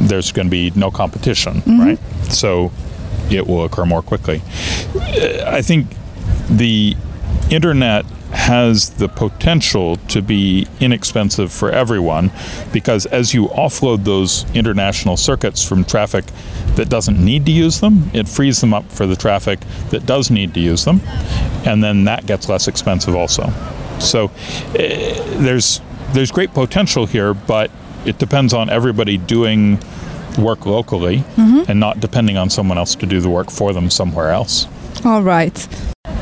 [0.00, 1.98] there's going to be no competition, right?
[2.32, 2.72] So
[3.32, 4.42] it will occur more quickly.
[4.94, 5.88] Uh, I think
[6.48, 6.96] the
[7.50, 12.32] internet has the potential to be inexpensive for everyone
[12.72, 16.24] because as you offload those international circuits from traffic
[16.76, 19.60] that doesn't need to use them, it frees them up for the traffic
[19.90, 21.00] that does need to use them,
[21.66, 23.52] and then that gets less expensive also.
[23.98, 25.80] So uh, there's
[26.12, 27.70] there's great potential here, but
[28.04, 29.78] it depends on everybody doing
[30.38, 31.62] work locally mm-hmm.
[31.68, 34.66] and not depending on someone else to do the work for them somewhere else.
[35.04, 35.56] All right.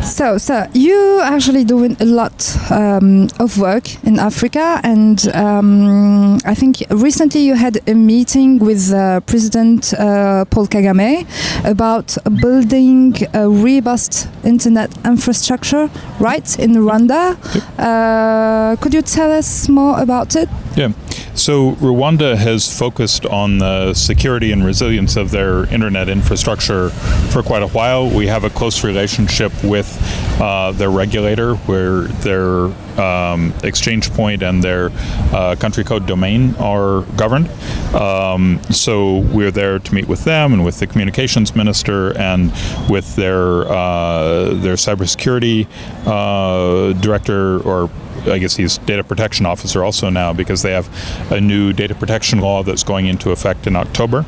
[0.03, 6.55] So, so you actually doing a lot um, of work in Africa, and um, I
[6.55, 11.27] think recently you had a meeting with uh, President uh, Paul Kagame
[11.65, 17.37] about building a robust internet infrastructure, right in Rwanda.
[17.55, 17.65] Yep.
[17.79, 20.49] Uh, could you tell us more about it?
[20.77, 20.93] Yeah.
[21.35, 26.91] So Rwanda has focused on the security and resilience of their internet infrastructure
[27.31, 28.09] for quite a while.
[28.11, 29.89] We have a close relationship with
[30.41, 32.67] uh, their regulator, where their
[33.01, 34.91] um, exchange point and their
[35.33, 37.49] uh, country code domain are governed.
[37.95, 42.53] Um, so we're there to meet with them and with the communications minister and
[42.89, 45.67] with their uh, their cybersecurity
[46.07, 47.91] uh, director or
[48.27, 50.89] I guess he's data protection officer also now because they have
[51.33, 54.25] a new data protection law that's going into effect in October.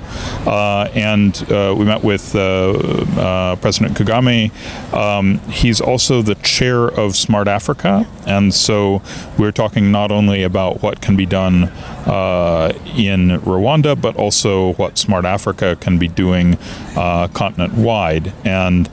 [0.46, 2.70] Uh, and uh, we met with uh,
[3.18, 4.50] uh, President Kagame.
[4.94, 9.02] Um, he's also the chair of Smart Africa, and so
[9.38, 11.64] we're talking not only about what can be done
[12.06, 16.56] uh, in Rwanda, but also what Smart Africa can be doing
[16.94, 18.32] continent wide.
[18.44, 18.88] And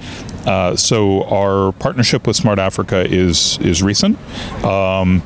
[0.45, 4.17] uh, so our partnership with Smart Africa is is recent.
[4.63, 5.23] Um,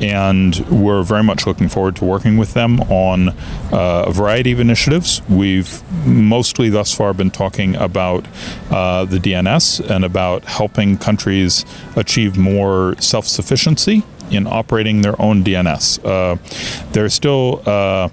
[0.00, 3.28] and we're very much looking forward to working with them on
[3.72, 5.22] uh, a variety of initiatives.
[5.28, 8.26] We've mostly thus far been talking about
[8.70, 11.64] uh, the DNS and about helping countries
[11.96, 16.04] achieve more self sufficiency in operating their own DNS.
[16.04, 16.36] Uh,
[16.92, 18.08] there are still uh,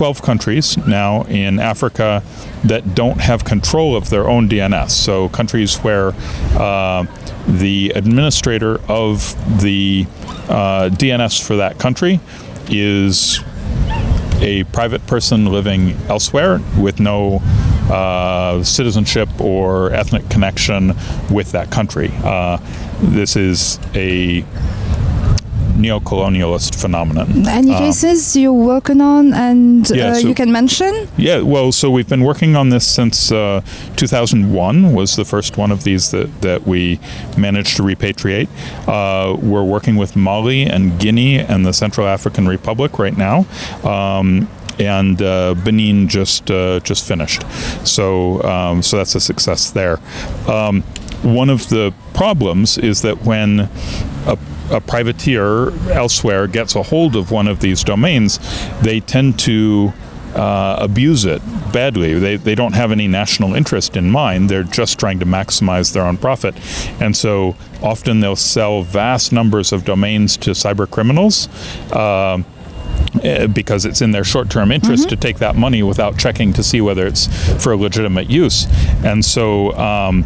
[0.00, 2.22] 12 countries now in Africa
[2.64, 4.90] that don't have control of their own DNS.
[4.90, 6.14] So, countries where
[6.58, 7.04] uh,
[7.46, 10.06] the administrator of the
[10.48, 12.18] uh, DNS for that country
[12.70, 13.40] is
[14.40, 17.40] a private person living elsewhere with no
[17.90, 20.94] uh, citizenship or ethnic connection
[21.30, 22.10] with that country.
[22.24, 22.56] Uh,
[23.02, 24.46] this is a
[25.80, 27.46] neo-colonialist phenomenon.
[27.48, 31.08] Any um, cases you're working on and yeah, uh, so, you can mention?
[31.16, 33.62] Yeah, well, so we've been working on this since uh,
[33.96, 37.00] 2001 was the first one of these that, that we
[37.36, 38.48] managed to repatriate.
[38.86, 43.46] Uh, we're working with Mali and Guinea and the Central African Republic right now.
[43.84, 47.44] Um, and uh, Benin just uh, just finished.
[47.86, 49.98] So um, so that's a success there.
[50.48, 50.82] Um,
[51.22, 53.68] one of the problems is that when
[54.26, 54.38] a
[54.70, 58.38] a privateer elsewhere gets a hold of one of these domains,
[58.80, 59.92] they tend to
[60.34, 61.42] uh, abuse it
[61.72, 62.14] badly.
[62.18, 64.48] They, they don't have any national interest in mind.
[64.48, 66.54] They're just trying to maximize their own profit.
[67.00, 71.48] And so often they'll sell vast numbers of domains to cyber criminals.
[71.92, 72.42] Uh,
[73.52, 75.10] because it's in their short-term interest mm-hmm.
[75.10, 77.26] to take that money without checking to see whether it's
[77.62, 78.66] for a legitimate use,
[79.04, 80.24] and so um,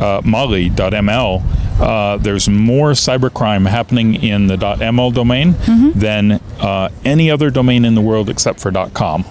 [0.00, 1.42] uh, Mali.ml
[1.80, 5.98] uh, there's more cybercrime happening in the .ml domain mm-hmm.
[5.98, 9.24] than uh, any other domain in the world except for .com.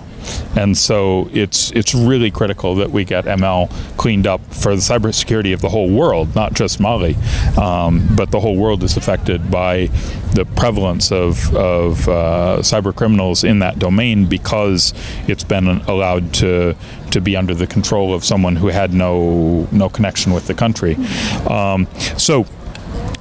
[0.55, 5.53] And so it's it's really critical that we get ML cleaned up for the cybersecurity
[5.53, 7.15] of the whole world, not just Mali,
[7.61, 9.89] um, but the whole world is affected by
[10.33, 14.93] the prevalence of, of uh, cyber criminals in that domain because
[15.27, 16.75] it's been allowed to
[17.11, 20.95] to be under the control of someone who had no no connection with the country.
[21.49, 22.45] Um, so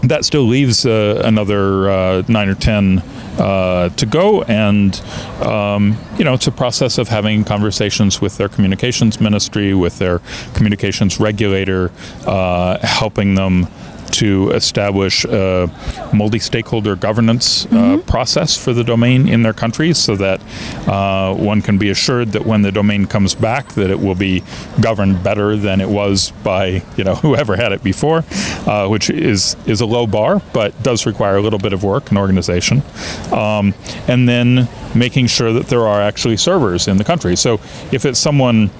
[0.03, 2.99] that still leaves uh, another uh, nine or ten
[3.39, 5.01] uh, to go, and
[5.43, 10.20] um, you know it's a process of having conversations with their communications ministry, with their
[10.55, 11.91] communications regulator,
[12.27, 13.66] uh, helping them
[14.15, 15.69] to establish a
[16.12, 18.01] multi-stakeholder governance uh, mm-hmm.
[18.01, 20.41] uh, process for the domain in their countries so that
[20.89, 24.43] uh, one can be assured that when the domain comes back that it will be
[24.81, 28.25] governed better than it was by you know whoever had it before
[28.67, 32.11] uh, which is is a low bar but does require a little bit of work
[32.11, 32.83] and organization
[33.33, 33.75] um,
[34.07, 37.55] and then making sure that there are actually servers in the country so
[37.91, 38.71] if it's someone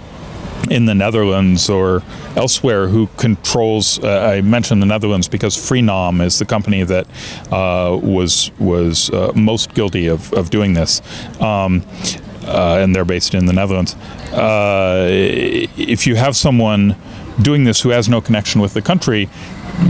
[0.71, 2.03] in the Netherlands or
[2.37, 3.99] elsewhere who controls.
[3.99, 7.07] Uh, I mentioned the Netherlands because Freenom is the company that
[7.53, 11.03] uh, was was uh, most guilty of, of doing this.
[11.41, 11.85] Um,
[12.47, 13.95] uh, and they're based in the Netherlands.
[14.33, 16.95] Uh, if you have someone
[17.41, 19.31] doing this who has no connection with the country,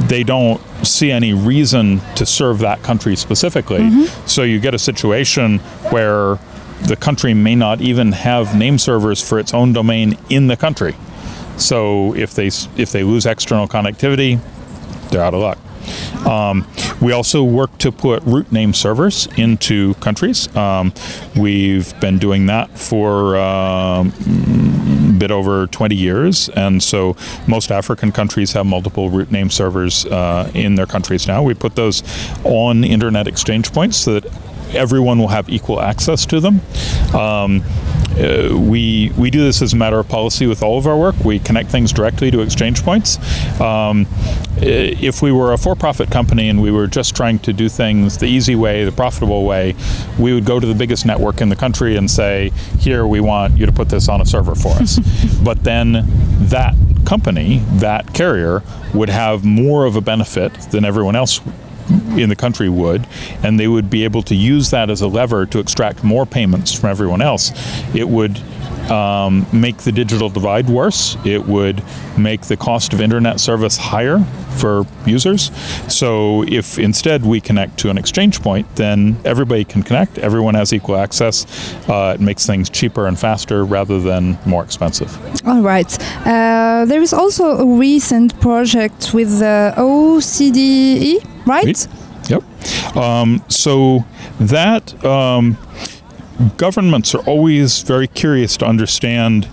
[0.06, 4.06] they don't see any reason to serve that country specifically.
[4.26, 5.58] So you get a situation
[5.90, 6.38] where
[6.82, 10.94] the country may not even have name servers for its own domain in the country.
[11.56, 14.40] So if they if they lose external connectivity,
[15.10, 15.58] they're out of luck.
[16.26, 16.66] Um,
[17.00, 20.54] we also work to put root name servers into countries.
[20.56, 20.92] Um,
[21.36, 24.12] we've been doing that for um,
[25.10, 27.16] a bit over 20 years, and so
[27.46, 31.42] most African countries have multiple root name servers uh, in their countries now.
[31.42, 32.02] We put those
[32.44, 34.32] on internet exchange points so that
[34.74, 36.60] everyone will have equal access to them.
[37.14, 37.62] Um,
[38.16, 41.16] uh, we we do this as a matter of policy with all of our work.
[41.24, 43.18] We connect things directly to exchange points.
[43.60, 44.06] Um,
[44.56, 48.26] if we were a for-profit company and we were just trying to do things the
[48.26, 49.74] easy way, the profitable way,
[50.16, 53.58] we would go to the biggest network in the country and say, "Here, we want
[53.58, 55.00] you to put this on a server for us."
[55.42, 56.04] but then
[56.48, 58.62] that company, that carrier,
[58.92, 61.40] would have more of a benefit than everyone else
[61.88, 63.06] in the country would,
[63.42, 66.72] and they would be able to use that as a lever to extract more payments
[66.72, 67.52] from everyone else.
[67.94, 68.40] It would
[68.90, 71.16] um, make the digital divide worse.
[71.24, 71.82] It would
[72.18, 74.20] make the cost of internet service higher
[74.56, 75.50] for users.
[75.92, 80.18] So if instead we connect to an exchange point, then everybody can connect.
[80.18, 81.46] Everyone has equal access.
[81.88, 85.10] Uh, it makes things cheaper and faster rather than more expensive.
[85.46, 85.98] All right.
[86.26, 91.64] Uh, there is also a recent project with the OCDE, right?
[91.64, 91.88] Right.
[92.28, 92.96] Yep.
[92.96, 94.04] Um, so
[94.40, 95.58] that um,
[96.56, 99.46] governments are always very curious to understand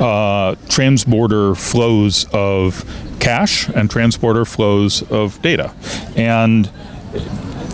[0.00, 2.84] uh, transborder flows of
[3.20, 5.72] cash and transborder flows of data,
[6.16, 6.70] and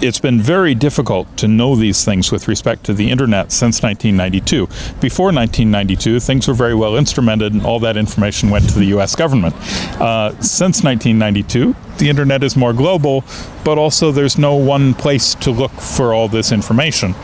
[0.03, 4.67] it's been very difficult to know these things with respect to the internet since 1992.
[5.01, 9.15] Before 1992, things were very well instrumented, and all that information went to the U.S.
[9.15, 9.55] government.
[10.01, 13.25] Uh, since 1992, the internet is more global,
[13.65, 17.15] but also there's no one place to look for all this information.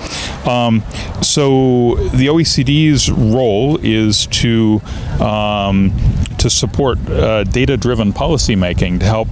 [0.46, 0.82] Um,
[1.22, 4.80] so the OECD's role is to
[5.20, 5.92] um,
[6.38, 9.28] to support uh, data-driven policymaking to help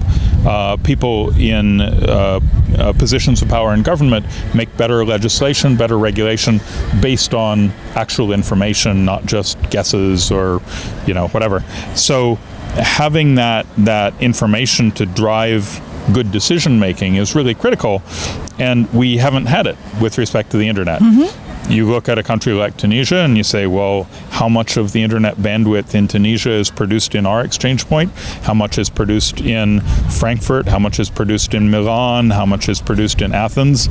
[0.49, 2.41] uh, people in uh,
[2.79, 4.25] uh, positions of power in government
[4.55, 6.59] make better legislation, better regulation
[7.03, 10.63] based on actual information, not just guesses or
[11.07, 11.61] you know whatever.
[11.95, 12.37] So
[12.77, 15.83] having that that information to drive
[16.15, 18.03] good decision making is really critical,
[18.59, 21.03] and we haven't had it with respect to the internet.
[21.69, 25.03] You look at a country like Tunisia and you say, well, how much of the
[25.03, 28.11] internet bandwidth in Tunisia is produced in our exchange point?
[28.43, 29.81] How much is produced in
[30.19, 30.67] Frankfurt?
[30.69, 32.31] How much is produced in Milan?
[32.31, 33.91] How much is produced in Athens?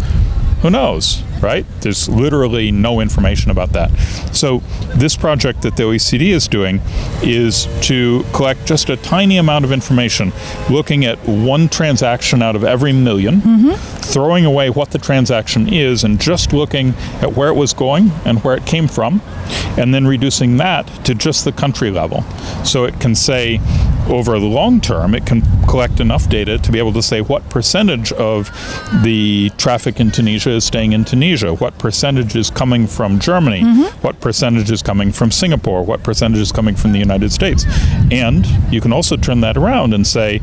[0.64, 1.66] Who knows, right?
[1.82, 3.92] There's literally no information about that.
[4.34, 4.60] So,
[4.96, 6.82] this project that the OECD is doing
[7.22, 10.32] is to collect just a tiny amount of information,
[10.70, 13.72] looking at one transaction out of every 1000000 mm-hmm.
[14.02, 16.90] throwing away what the transaction is, and just looking
[17.22, 19.22] at where it was going and where it came from,
[19.78, 22.24] and then reducing that to just the country level.
[22.64, 23.60] So, it can say,
[24.08, 27.48] over the long term, it can collect enough data to be able to say what
[27.50, 28.50] percentage of
[29.04, 34.02] the traffic in Tunisia is staying in Tunisia, what percentage is coming from Germany, mm-hmm.
[34.02, 37.66] what percentage is coming from Singapore, what percentage is coming from the United States.
[38.12, 40.40] And you can also turn that around and say,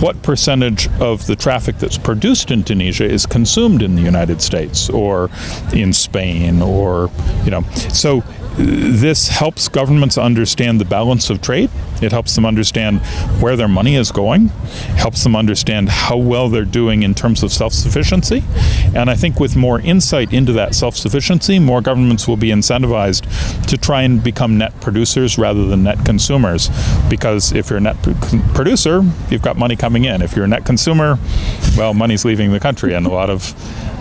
[0.00, 4.90] what percentage of the traffic that's produced in Tunisia is consumed in the United States
[4.90, 5.30] or
[5.72, 7.10] in Spain or,
[7.44, 7.62] you know.
[7.92, 11.70] So uh, this helps governments understand the balance of trade.
[12.02, 13.00] It helps them understand
[13.40, 14.48] where their money is going,
[14.98, 18.44] helps them understand how well they're doing in terms of self sufficiency.
[18.94, 23.66] And I think with more insight into that self sufficiency, more governments will be incentivized
[23.66, 26.70] to try and become net producers rather than net consumers.
[27.08, 27.96] Because if you're a net
[28.54, 30.22] producer, you've got money coming in.
[30.22, 31.18] If you're a net consumer,
[31.76, 33.54] well, money's leaving the country, and a lot of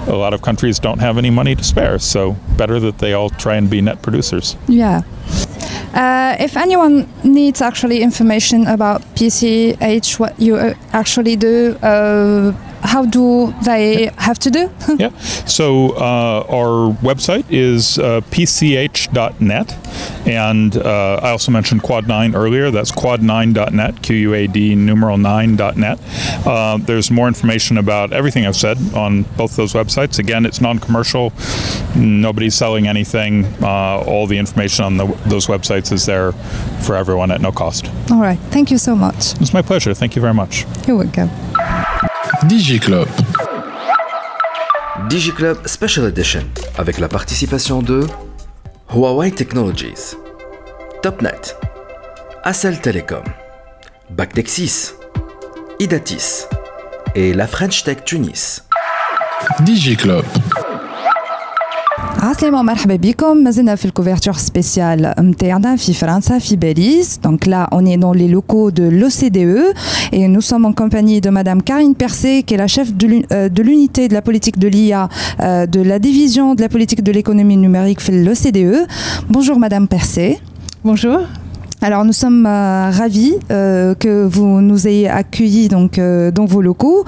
[0.08, 1.98] a lot of countries don't have any money to spare.
[2.00, 4.56] So better that they all try and be net producers.
[4.68, 5.02] Yeah.
[5.96, 12.52] Uh, if anyone needs actually information about PCH, what you uh, actually do, uh,
[12.84, 14.70] how do they have to do?
[14.98, 15.18] yeah.
[15.46, 19.78] So uh, our website is uh, pch.net,
[20.26, 22.72] and uh, I also mentioned Quad9 earlier.
[22.72, 26.00] That's quad9.net, Q-U-A-D numeral 9.net.
[26.46, 30.20] Uh, there's more information about everything I've said on both those websites.
[30.20, 31.32] Again, it's non-commercial.
[31.96, 33.46] Nobody's selling anything.
[33.62, 36.32] Uh, all the information on the, those websites is there
[36.82, 37.90] for everyone at no cost.
[38.12, 38.40] All right.
[38.50, 39.40] Thank you so much.
[39.42, 39.94] It's my pleasure.
[39.94, 40.66] Thank you very much.
[40.88, 41.30] You're welcome.
[42.48, 43.08] DigiClub.
[45.10, 46.44] DigiClub Special Edition
[46.78, 48.08] avec la participation de
[48.96, 50.16] Huawei Technologies,
[51.02, 51.58] Topnet,
[52.44, 53.26] Acel Telecom,
[54.10, 54.96] Bactexis,
[55.80, 56.48] Idatis.
[57.14, 58.64] Et la French Tech Tunis.
[59.66, 60.24] DigiClub.
[62.15, 67.85] عسلامة مرحبا بكم مازلنا في الكوفرتور سبيسيال نتاعنا في فرنسا في باريس donc là on
[67.87, 69.75] est dans les locaux de l'OCDE
[70.13, 74.09] et nous sommes en compagnie de madame Karine Percé qui est la chef de l'unité
[74.09, 75.09] de la politique de l'IA
[75.77, 78.87] de la division de la politique de l'économie numérique في l'OCDE
[79.29, 80.39] bonjour madame Percé
[80.85, 81.19] bonjour
[81.86, 86.64] alors nous sommes euh, ravis euh, que vous nous ayez accueillis donc euh, dans vos
[86.64, 87.06] locaux.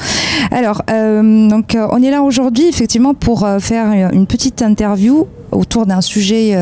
[0.52, 6.56] Alors donc on est là aujourd'hui effectivement pour faire une petite interview autour d'un sujet,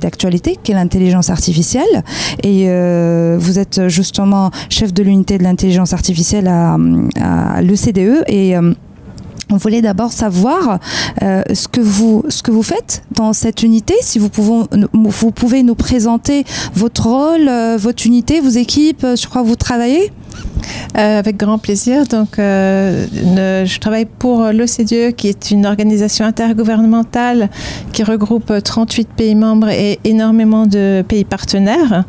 [0.00, 2.04] d'actualité qui est l'intelligence artificielle.
[2.42, 2.66] Et
[3.36, 6.76] vous êtes justement chef de l'unité de l'intelligence artificielle à,
[7.20, 8.54] à l'ECDE et
[9.50, 10.78] on voulait d'abord savoir
[11.22, 15.74] euh, ce, que vous, ce que vous faites dans cette unité, si vous pouvez, nous
[15.74, 20.10] présenter votre rôle, euh, votre unité, vos équipes, sur quoi vous travaillez
[20.96, 22.06] euh, avec grand plaisir.
[22.06, 23.06] Donc, euh,
[23.64, 27.48] je travaille pour l'OCDE, qui est une organisation intergouvernementale
[27.92, 32.04] qui regroupe 38 pays membres et énormément de pays partenaires,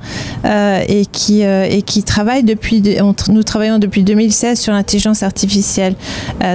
[0.45, 2.83] euh, et qui et qui travaille depuis.
[3.29, 5.95] nous travaillons depuis 2016 sur l'intelligence artificielle.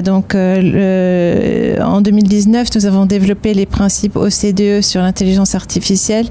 [0.04, 6.26] donc, en 2019, nous avons développé les principes OCDE sur l'intelligence artificielle,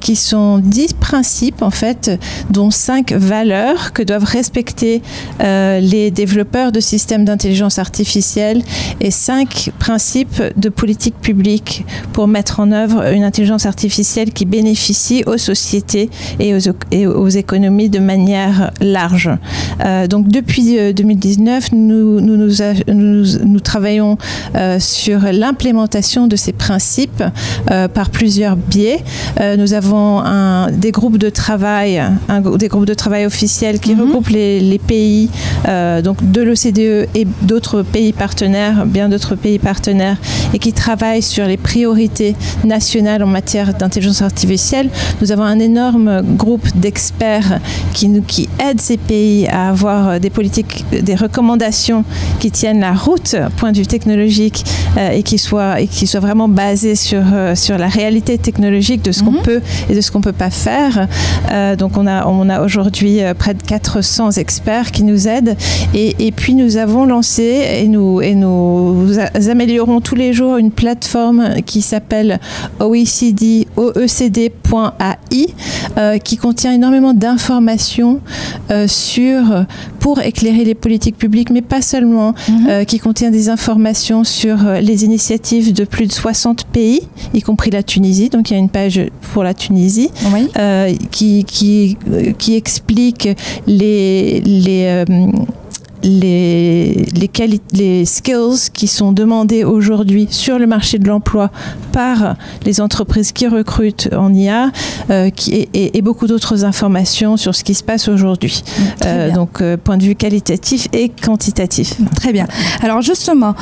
[0.00, 2.18] qui sont 10 principes en fait,
[2.50, 4.87] dont 5 valeurs que doivent respecter
[5.40, 8.62] euh, les développeurs de systèmes d'intelligence artificielle
[9.00, 15.22] et cinq principes de politique publique pour mettre en œuvre une intelligence artificielle qui bénéficie
[15.26, 16.10] aux sociétés
[16.40, 16.54] et
[17.06, 19.30] aux, économies de manière large.
[19.84, 22.36] Euh, donc depuis 2019, euh, nous, nous,
[23.44, 24.16] nous, travaillons
[24.78, 27.22] sur l'implémentation de ces principes
[27.66, 29.02] par plusieurs biais.
[29.58, 34.02] nous avons un, des groupes de travail, un, des groupes de travail officiels qui mhm.
[34.02, 35.28] regroupent les, les pays
[35.68, 40.16] euh, donc de l'OCDE et d'autres pays partenaires, bien d'autres pays partenaires,
[40.54, 44.88] et qui travaillent sur les priorités nationales en matière d'intelligence artificielle.
[45.20, 47.60] Nous avons un énorme groupe d'experts
[47.92, 52.04] qui, qui aident ces pays à avoir des politiques, des recommandations
[52.38, 54.64] qui tiennent la route, point de vue technologique,
[54.96, 59.02] euh, et qui soient, et qui soient vraiment basées sur, euh, sur la réalité technologique
[59.02, 59.42] de ce qu'on mhm.
[59.42, 59.60] peut
[59.90, 61.08] et de ce qu'on ne peut pas faire.
[61.76, 65.56] donc on a, on a aujourd'hui près de 400 experts qui nous aident.
[65.94, 67.42] Et, puis nous avons lancé
[67.80, 72.38] et nous, et nous améliorons tous les jours une plateforme qui s'appelle
[72.78, 75.46] OECD, oecd.ai,
[75.96, 78.20] euh, qui contient énormément d'informations
[78.70, 79.64] euh, sur,
[80.08, 82.66] pour éclairer les politiques publiques, mais pas seulement, mhm.
[82.66, 87.02] euh, qui contient des informations sur les initiatives de plus de 60 pays,
[87.34, 88.30] y compris la Tunisie.
[88.30, 89.02] Donc il y a une page
[89.34, 90.10] pour la Tunisie
[91.10, 91.98] qui, qui,
[92.38, 93.28] qui explique
[93.66, 95.04] les, les euh,
[96.02, 101.50] les, les, les skills qui sont demandés aujourd'hui sur le marché de l'emploi
[101.92, 104.70] par les entreprises qui recrutent en IA
[105.10, 108.62] euh, qui, et, beaucoup d'autres informations sur ce qui se passe aujourd'hui.
[109.04, 111.96] Euh, donc, euh, point de vue qualitatif et quantitatif.
[112.14, 112.46] Très bien.
[112.82, 113.54] Alors, justement,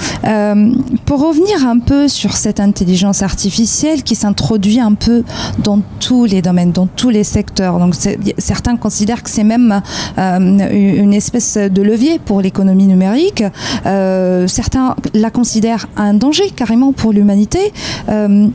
[1.07, 5.25] pour revenir un peu sur cette intelligence artificielle qui s'introduit un peu
[5.59, 7.79] dans tous les domaines, dans tous les secteurs.
[7.79, 7.95] Donc,
[8.39, 9.81] certains considèrent que c'est même
[10.19, 13.43] une espèce de levier pour l'économie numérique.
[13.87, 17.73] Euh, certains la considèrent un danger carrément pour l'humanité.
[18.11, 18.49] Euh,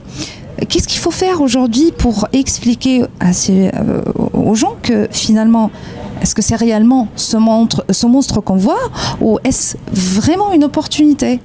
[0.70, 4.02] qu'est-ce qu'il faut faire aujourd'hui pour expliquer à ces, euh,
[4.34, 5.72] aux gens que finalement,
[6.22, 8.92] est-ce que c'est réellement ce monstre, ce monstre qu'on voit
[9.22, 11.40] ou est-ce vraiment une opportunité?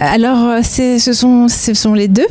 [0.00, 2.26] Alors, ce sont, ce sont les deux.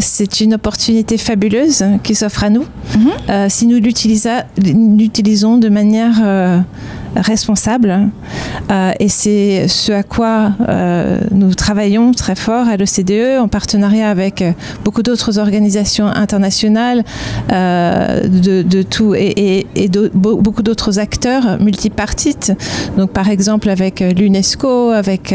[0.00, 2.64] c'est une opportunité fabuleuse qui s'offre à nous
[2.96, 3.50] mhm.
[3.50, 6.64] si nous l'utilisons de manière
[7.16, 8.10] responsable.
[8.70, 14.10] Euh, et c'est ce à quoi euh, nous travaillons très fort à l'OCDE en partenariat
[14.10, 14.52] avec euh,
[14.84, 17.04] beaucoup d'autres organisations internationales
[17.50, 22.52] de, tout et, et, beaucoup d'autres acteurs multipartites.
[22.96, 25.34] Donc par exemple avec l'UNESCO, avec,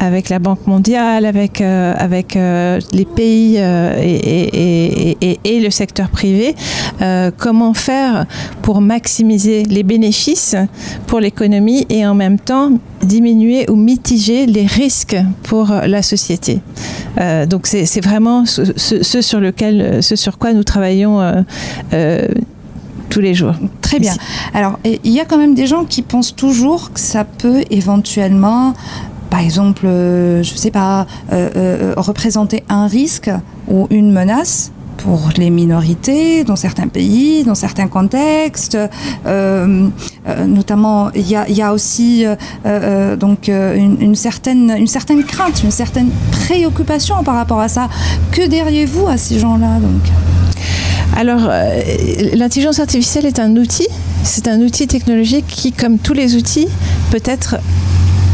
[0.00, 6.54] avec la Banque mondiale, avec, avec les pays et, et, le secteur privé.
[7.36, 8.26] comment faire
[8.62, 10.56] pour maximiser les bénéfices
[11.06, 16.60] pour l'économie et en même temps diminuer ou mitiger les risques pour la société.
[17.18, 18.64] Euh, donc c'est vraiment ce,
[19.22, 21.20] sur lequel, ce sur quoi nous travaillons.
[21.20, 21.42] Euh,
[21.92, 22.28] euh,
[23.08, 23.54] tous les jours.
[23.82, 24.12] Très bien.
[24.52, 28.74] Alors, il y a quand même des gens qui pensent toujours que ça peut éventuellement
[29.30, 31.06] par exemple, je ne sais pas,
[31.96, 33.30] représenter un risque
[33.68, 38.76] ou une menace pour les minorités dans certains pays, dans certains contextes.
[39.26, 39.88] Euh,
[40.28, 42.24] euh, notamment, il y a, aussi
[42.66, 47.88] euh, donc une, certaine, une certaine crainte, une certaine préoccupation par rapport à ça.
[48.30, 50.02] Que diriez-vous à ces gens-là donc?
[51.16, 51.48] Alors,
[52.34, 53.88] l'intelligence artificielle est un outil,
[54.22, 56.68] c'est un outil technologique qui, comme tous les outils,
[57.10, 57.56] peut être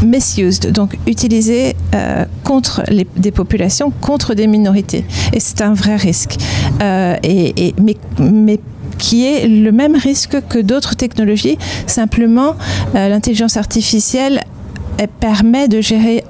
[0.03, 2.83] misused, donc utilisé euh, contre
[3.17, 5.05] des populations, contre des minorités.
[5.33, 6.37] Et c'est un vrai risque.
[6.81, 8.59] Euh, et, mais, mais
[8.97, 11.57] qui est le même risque que d'autres technologies.
[11.87, 12.55] Simplement,
[12.95, 14.43] euh, l'intelligence artificielle
[14.97, 16.23] elle permet de gérer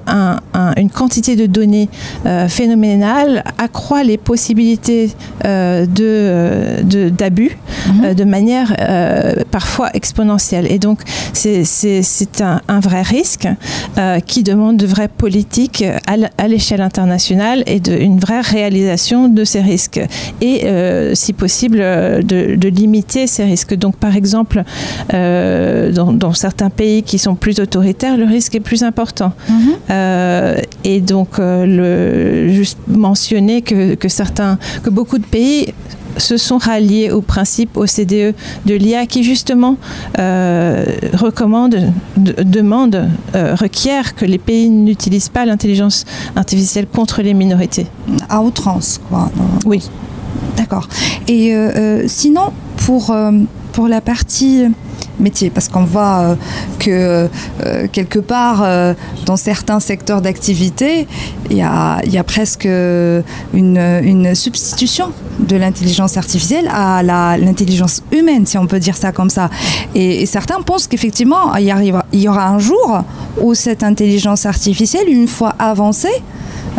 [0.76, 1.88] une quantité de données
[2.26, 5.10] euh, phénoménale, accroît les possibilités
[5.44, 7.56] euh, euh, de, d'abus
[7.88, 8.14] mhm.
[8.14, 8.74] de manière
[9.50, 10.70] parfois exponentielle.
[10.70, 11.00] Et donc,
[11.32, 11.62] c'est,
[12.40, 13.48] un, vrai risque
[14.26, 19.60] qui demande de vraies politiques à, l'échelle internationale et de, une vraie réalisation de ces
[19.60, 20.00] risques.
[20.40, 20.66] Et,
[21.14, 23.74] si possible, de, limiter ces risques.
[23.74, 24.62] Donc, par exemple,
[25.10, 29.32] dans, dans certains pays qui sont plus autoritaires, le risque est plus important.
[29.48, 29.56] Mhm.
[29.90, 35.72] Euh, et donc, euh, le, juste mentionner que, que, certains, que beaucoup de pays
[36.16, 38.34] se sont ralliés au principe OCDE
[38.66, 39.76] de l'IA qui justement
[40.20, 46.04] euh, recommande, demande, requiert que les pays n'utilisent pas l'intelligence
[46.36, 47.88] artificielle contre les minorités.
[48.28, 49.28] À outrance, quoi.
[49.66, 49.82] Oui.
[50.56, 50.88] D'accord.
[51.28, 51.54] Et
[52.06, 53.14] sinon, pour,
[53.72, 54.64] pour la partie
[55.18, 56.34] métier parce qu'on voit euh,
[56.78, 57.28] que
[57.64, 58.94] euh, quelque part euh,
[59.26, 61.06] dans certains secteurs d'activité
[61.50, 68.46] il y a, y a, presque une, une, substitution de l'intelligence artificielle à l'intelligence humaine
[68.46, 69.50] si on peut dire ça comme ça
[69.94, 73.02] et, certains pensent qu'effectivement il, il y aura un jour
[73.40, 76.22] où cette intelligence artificielle une fois avancée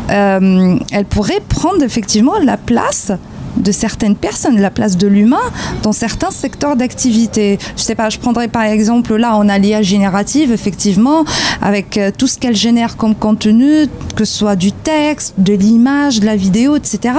[0.07, 3.11] elle pourrait prendre effectivement la place
[3.57, 5.37] de certaines personnes, la place de l'humain
[5.83, 7.57] dans certains secteurs d'activité.
[7.77, 11.25] Je sais pas, je prendrais par exemple là, on a l'IA générative, effectivement,
[11.61, 16.19] avec euh, tout ce qu'elle génère comme contenu, que ce soit du texte, de l'image,
[16.19, 17.15] de la vidéo, etc.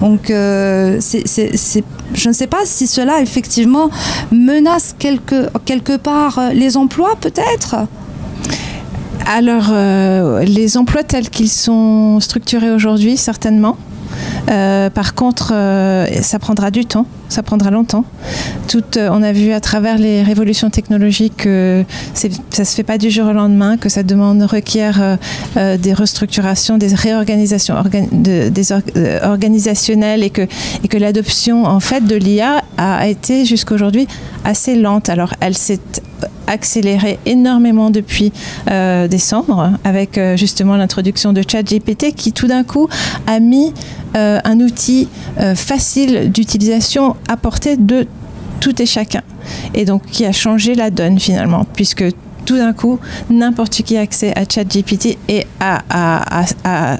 [0.00, 3.90] Donc, euh, je ne sais pas si cela effectivement
[4.30, 7.76] menace quelque, quelque part euh, les emplois, peut-être?
[9.26, 9.74] Alors,
[10.42, 13.76] les emplois tels qu'ils sont structurés aujourd'hui, certainement.
[14.48, 18.04] Euh, par contre, euh, ça prendra du temps, ça prendra longtemps.
[18.68, 21.84] Tout, euh, on a vu à travers les révolutions technologiques que
[22.14, 25.18] ça se fait pas du jour au lendemain, que ça demande, requiert
[25.56, 27.74] des restructurations, des réorganisations
[29.22, 30.42] organisationnelles et que,
[30.82, 34.06] et que l'adoption en fait de l'IA a été jusqu'aujourd'hui
[34.48, 35.08] assez lente.
[35.10, 35.80] Alors, elle s'est
[36.46, 38.32] accéléré énormément depuis
[38.70, 42.88] euh, décembre avec euh, justement l'introduction de ChatGPT qui tout d'un coup
[43.26, 43.74] a mis
[44.16, 45.08] euh, un outil
[45.54, 48.06] facile d'utilisation à portée de
[48.60, 49.20] tout et chacun
[49.74, 52.04] et donc qui a changé la donne finalement puisque
[52.46, 56.96] tout d'un coup, n'importe qui a accès à ChatGPT et à, à, à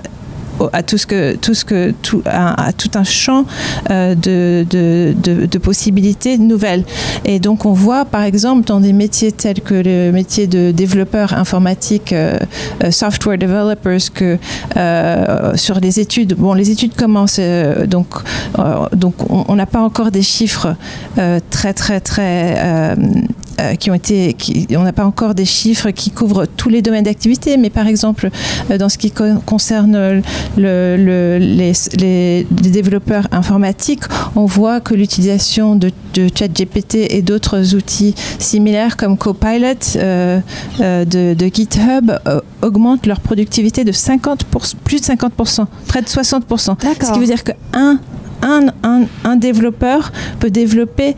[0.87, 3.45] tout ce que tout ce que tout à, tout un champ
[3.91, 5.15] euh, de, de,
[5.47, 6.85] de, possibilités nouvelles.
[7.25, 11.33] Et donc on voit par exemple dans des métiers tels que le métier de développeur
[11.35, 12.39] informatique euh,
[12.85, 14.39] euh, software developers que
[15.57, 17.41] sur les études bon les études commencent
[17.87, 18.07] donc
[18.93, 20.75] donc on n'a pas encore des chiffres
[21.51, 22.97] très très très
[23.61, 26.81] euh, qui ont été, qui, on n'a pas encore des chiffres qui couvrent tous les
[26.81, 28.31] domaines d'activité, mais par exemple,
[28.71, 30.23] euh, dans ce qui concerne
[30.57, 34.03] le, les, les, développeurs informatiques,
[34.37, 40.41] on voit que l'utilisation de, de ChatGPT et d'autres outils similaires comme Copilot euh,
[40.81, 42.13] de, de, GitHub
[42.63, 44.45] augmente leur productivité de 50
[44.85, 46.77] plus de 50%, près de 60%.
[47.05, 47.99] Ce qui veut dire qu'un
[48.43, 51.17] un, un, un développeur peut développer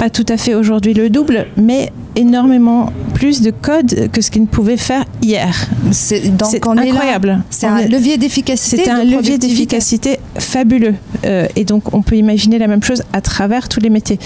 [0.00, 4.40] pas tout à fait aujourd'hui le double, mais énormément plus de code que ce qu'il
[4.40, 5.68] ne pouvait faire hier.
[5.92, 7.42] C'est incroyable.
[7.50, 8.84] C'est un levier d'efficacité.
[8.84, 10.94] C'est un levier d'efficacité fabuleux.
[11.26, 14.18] Euh, et donc on peut imaginer la même chose à travers tous les métiers.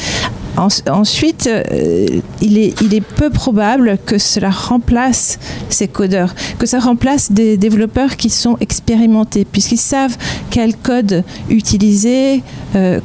[0.57, 2.07] ensuite, euh,
[2.41, 5.41] il, est, il est peu probable que cela remplace
[5.71, 10.17] ces codeurs, que ça remplace des développeurs qui sont expérimentés, puisqu'ils savent
[10.51, 12.45] quel code utiliser,
[12.77, 13.01] euh,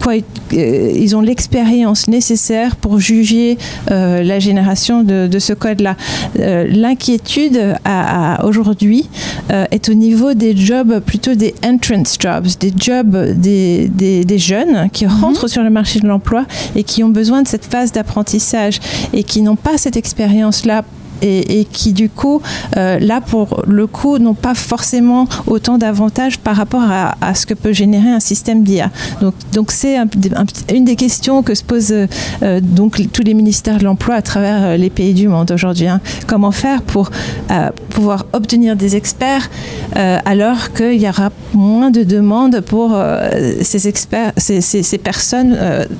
[0.00, 0.14] quoi,
[0.52, 3.58] ils ont l'expérience nécessaire pour juger
[3.90, 5.96] euh, la génération de, ce code-là.
[6.38, 7.74] Euh, l'inquiétude
[8.42, 9.08] aujourd'hui
[9.50, 14.88] euh, est au niveau des jobs, plutôt des entrance jobs, des jobs des, des, jeunes
[14.90, 15.12] qui mhm.
[15.20, 16.44] rentrent sur le marché de l'emploi
[16.76, 18.80] et qui ont besoin de cette phase d'apprentissage
[19.12, 20.84] et qui n'ont pas cette expérience-là
[21.22, 22.42] et, qui du coup,
[22.76, 27.72] là pour le coup, n'ont pas forcément autant d'avantages par rapport à, ce que peut
[27.72, 28.90] générer un système d'IA.
[29.20, 29.96] Donc, donc c'est
[30.72, 31.94] une des questions que se posent
[32.62, 35.86] donc tous les ministères de l'emploi à travers les pays du monde aujourd'hui.
[35.86, 36.00] Hein.
[36.26, 37.10] Comment faire pour
[37.90, 39.50] pouvoir obtenir des experts
[39.94, 42.96] alors qu'il y aura moins de demandes pour
[43.62, 45.56] ces experts, ces, ces, personnes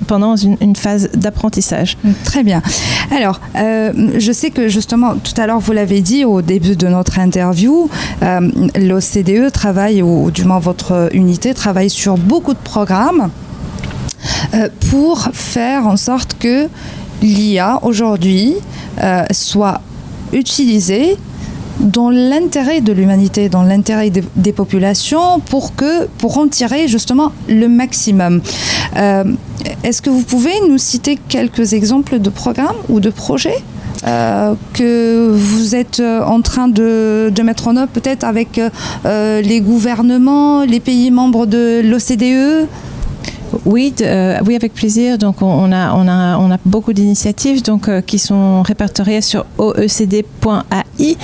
[0.06, 1.96] pendant une, phase d'apprentissage.
[2.24, 2.62] Très bien.
[3.10, 6.88] Alors, euh, je sais que justement, tout à l'heure, vous l'avez dit au début de
[6.88, 7.88] notre interview,
[8.22, 8.40] euh,
[8.76, 13.30] l'OCDE travaille, ou du moins votre unité travaille sur beaucoup de programmes
[14.54, 16.68] euh, pour faire en sorte que
[17.22, 18.54] l'IA aujourd'hui
[19.32, 19.80] soit
[20.32, 21.16] utilisée
[21.80, 27.68] dans l'intérêt de l'humanité, dans l'intérêt des, populations, pour, que, pour en tirer justement le
[27.68, 28.40] maximum.
[28.96, 29.24] Euh,
[29.82, 33.56] est-ce que vous pouvez nous citer quelques exemples de programmes ou de projets?
[33.56, 33.73] euh,
[34.04, 38.60] que vous êtes en train de, mettre en œuvre peut-être avec
[39.04, 42.68] euh, les gouvernements, les pays membres de l'OCDE
[43.64, 45.18] oui, euh, oui, avec plaisir.
[45.18, 49.46] Donc, on a, on a, on a beaucoup d'initiatives donc, euh, qui sont répertoriées sur
[49.58, 51.16] oecd.ai.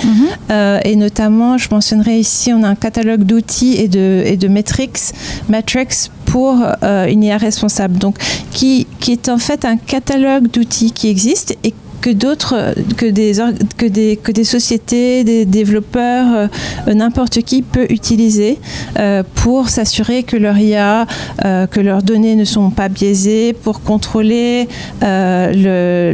[0.49, 4.47] Euh, et notamment, je mentionnerai ici, on a un catalogue d'outils et de, et de
[4.47, 5.13] metrics,
[5.49, 7.97] metrics pour une IA responsable.
[7.97, 8.17] Donc,
[8.51, 13.33] qui, qui est en fait un catalogue d'outils qui existe et que d'autres, que des,
[13.77, 16.49] que, des, que des sociétés, des développeurs,
[16.87, 18.59] euh, n'importe qui peut utiliser
[18.97, 21.05] euh, pour s'assurer que leur IA,
[21.45, 24.67] euh, que leurs données ne sont pas biaisées, pour contrôler
[25.01, 26.11] le,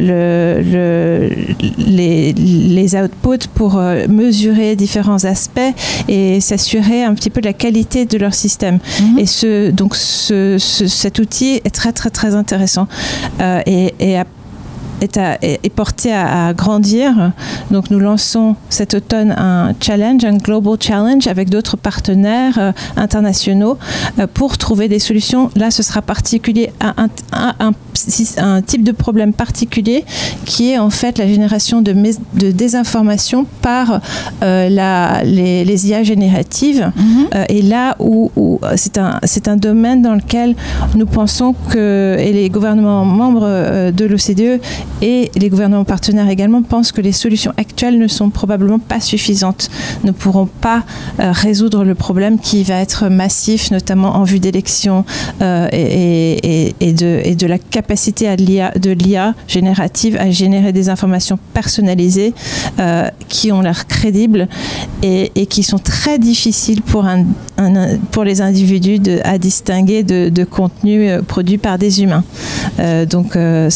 [0.60, 1.30] le,
[1.78, 5.60] les, les, outputs, pour mesurer différents aspects
[6.08, 8.78] et s'assurer un petit peu de la qualité de leur système.
[9.00, 9.18] Mhm.
[9.18, 12.88] Et ce, donc ce, cet outil est très très très intéressant.
[13.66, 14.18] et, et
[15.00, 17.32] est, porté à, grandir.
[17.70, 23.78] Donc nous lançons cet automne un challenge, un global challenge avec d'autres partenaires euh, internationaux
[24.18, 25.50] euh, pour trouver des solutions.
[25.56, 27.08] Là, ce sera particulier à un,
[27.60, 30.04] un, type de problème particulier
[30.44, 34.00] qui est en fait la génération de, de désinformation par
[34.42, 36.90] euh, la, les, IA génératives.
[36.96, 37.46] Mm-hmm.
[37.48, 40.54] et là où, où c'est un, un domaine dans lequel
[40.94, 44.60] nous pensons que, et les gouvernements membres de l'OCDE
[45.00, 49.70] et les gouvernements partenaires également pensent que les solutions actuelles ne sont probablement pas suffisantes,
[50.04, 50.82] ne pourront pas
[51.20, 55.04] euh, résoudre le problème qui va être massif, notamment en vue d'élections
[55.40, 62.34] euh, et, de, la capacité de l'IA générative à générer des informations personnalisées
[62.78, 64.48] euh, qui ont l'air crédibles
[65.02, 67.24] et, qui sont très difficiles pour, un,
[68.24, 72.24] les individus à distinguer de, de contenus produits par des humains.
[73.08, 73.68] donc un,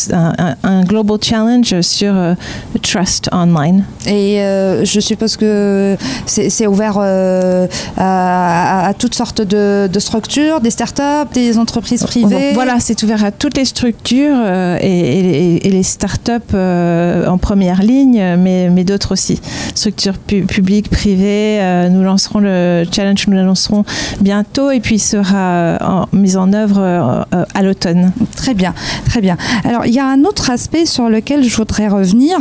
[0.63, 2.35] un global challenge sur euh,
[2.83, 3.85] Trust Online.
[4.07, 5.97] Et euh, je suppose que
[6.27, 7.67] c'est ouvert euh,
[7.97, 12.53] à, toutes sortes de, structures, des startups, des entreprises privées.
[12.55, 14.37] Voilà, c'est ouvert à toutes les structures
[14.81, 19.41] et, les startups en première ligne, mais, mais d'autres aussi.
[19.75, 21.61] Structures publiques, privées.
[21.91, 23.85] nous lancerons le challenge, nous le lancerons
[24.21, 28.13] bientôt et puis il sera en, mis en œuvre à l'automne.
[28.37, 28.75] Très bien,
[29.07, 29.37] très bien.
[29.65, 32.39] Alors il y a un autre aspect sur lequel je voudrais revenir.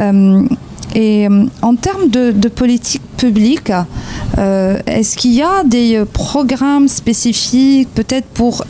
[0.00, 0.42] Euh,
[0.94, 3.72] et euh, en termes de, politique publique,
[4.38, 8.64] euh, est-ce qu'il y a des programmes spécifiques peut-être pour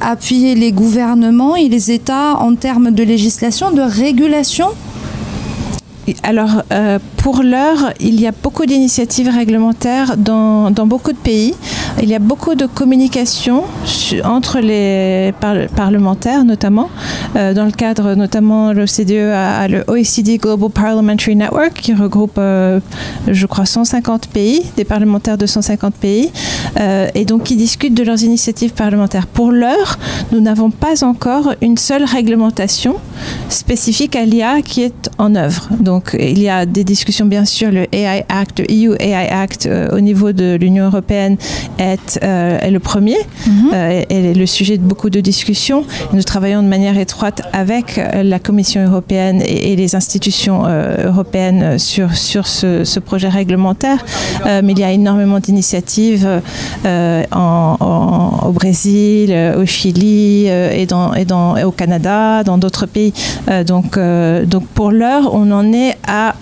[0.00, 4.68] appuyer les gouvernements et les États en termes de législation, de régulation?
[6.22, 11.54] Alors, euh, pour l'heure, il y a beaucoup d'initiatives réglementaires dans, beaucoup de pays.
[12.02, 13.64] Il y a beaucoup de communication
[14.24, 15.34] entre les
[15.76, 16.88] parlementaires, notamment,
[17.36, 22.80] euh, dans le cadre, notamment, l'OCDE a, le OECD Global Parliamentary Network, qui regroupe, euh,
[23.28, 26.30] je crois, 150 pays, des parlementaires de 150 pays,
[27.14, 29.26] et donc qui discutent de leurs initiatives parlementaires.
[29.26, 29.98] Pour l'heure,
[30.32, 32.96] nous n'avons pas encore une seule réglementation
[33.48, 35.68] spécifique à l'IA qui est en œuvre.
[35.78, 39.66] Donc, il y a des discussions, bien sûr, le AI Act, le EU AI Act
[39.66, 41.36] euh, au niveau de l'Union européenne
[41.78, 43.16] est, euh, est, le premier
[43.46, 43.70] mhm.
[43.74, 45.84] euh, et, le sujet de beaucoup de discussions.
[46.12, 50.64] Nous travaillons de manière étroite avec la Commission européenne et, les institutions
[51.04, 54.04] européennes sur, sur ce, projet réglementaire.
[54.44, 56.28] mais il y a énormément d'initiatives
[56.84, 63.12] au Brésil, au Chili et, dans, et, dans, et au Canada, dans d'autres pays.
[63.66, 63.98] donc,
[64.46, 66.34] donc pour l'heure, on en est à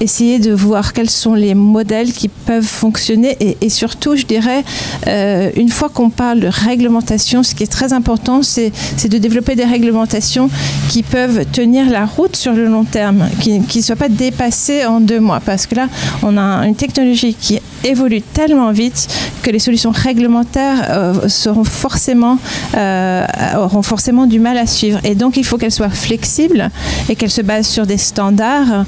[0.00, 4.64] essayer de voir quels sont les modèles qui peuvent fonctionner et, surtout, je dirais,
[5.06, 8.72] euh, une fois qu'on parle de réglementation, ce qui est très important, c'est
[9.04, 10.50] de développer des réglementations
[10.88, 15.00] qui peuvent tenir la route sur le long terme, qui ne soient pas dépassées en
[15.00, 15.40] deux mois.
[15.40, 15.88] Parce que là,
[16.22, 19.08] on a une technologie qui évolue tellement vite
[19.42, 22.38] que les solutions réglementaires euh, seront forcément,
[22.76, 25.00] euh, auront forcément du mal à suivre.
[25.04, 26.70] Et donc, il faut qu'elles soient flexibles
[27.08, 28.84] et qu'elles se basent sur des standards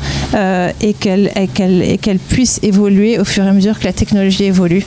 [1.02, 4.84] qu'elles puissent évoluer au fur et à mesure que la technologie évolue.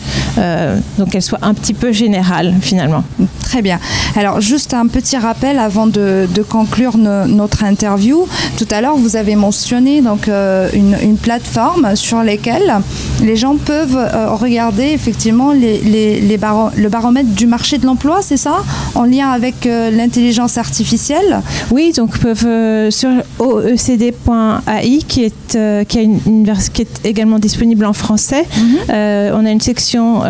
[0.97, 3.03] donc, qu'elles soient un petit peu générales, finalement.
[3.41, 3.79] Très bien.
[4.15, 8.27] Alors, juste un petit rappel avant de, conclure notre interview.
[8.57, 12.75] Tout à l'heure, vous avez mentionné donc, une, une plateforme sur laquelle
[13.23, 13.97] les gens peuvent
[14.39, 18.63] regarder effectivement les, le baromètre du marché de l'emploi, c'est ça?
[18.95, 21.41] En lien avec euh, l'intelligence artificielle?
[21.71, 23.09] Oui, donc peuvent euh, sur
[23.39, 28.45] oecd.ai qui est, euh, qui, a une, qui est également disponible en français.
[28.57, 28.77] Mhm.
[28.89, 30.21] on a une section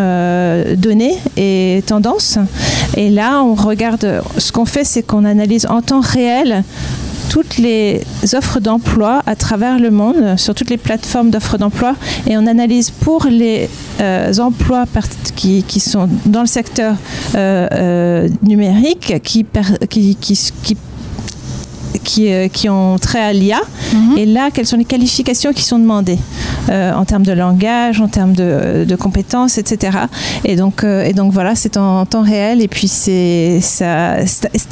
[0.75, 2.37] données et tendances.
[2.97, 6.63] Et là, on regarde, ce qu'on fait, c'est qu'on analyse en temps réel
[7.29, 8.01] toutes les
[8.33, 11.95] offres d'emploi à travers le monde, sur toutes les plateformes d'offres d'emploi,
[12.27, 13.69] et on analyse pour les
[13.99, 14.85] euh, emplois
[15.35, 16.95] qui, qui, sont dans le secteur
[17.35, 19.45] euh, euh, numérique, qui,
[19.89, 20.77] qui, qui
[22.05, 23.59] qui, euh, qui ont trait à l'IA.
[23.93, 24.17] Mhm.
[24.17, 26.19] Et là, quelles sont les qualifications qui sont demandées
[26.69, 29.97] euh, en termes de langage, en termes de, de compétences, etc.
[30.45, 32.61] Et donc, euh, et donc voilà, c'est en, temps réel.
[32.61, 33.59] Et puis c'est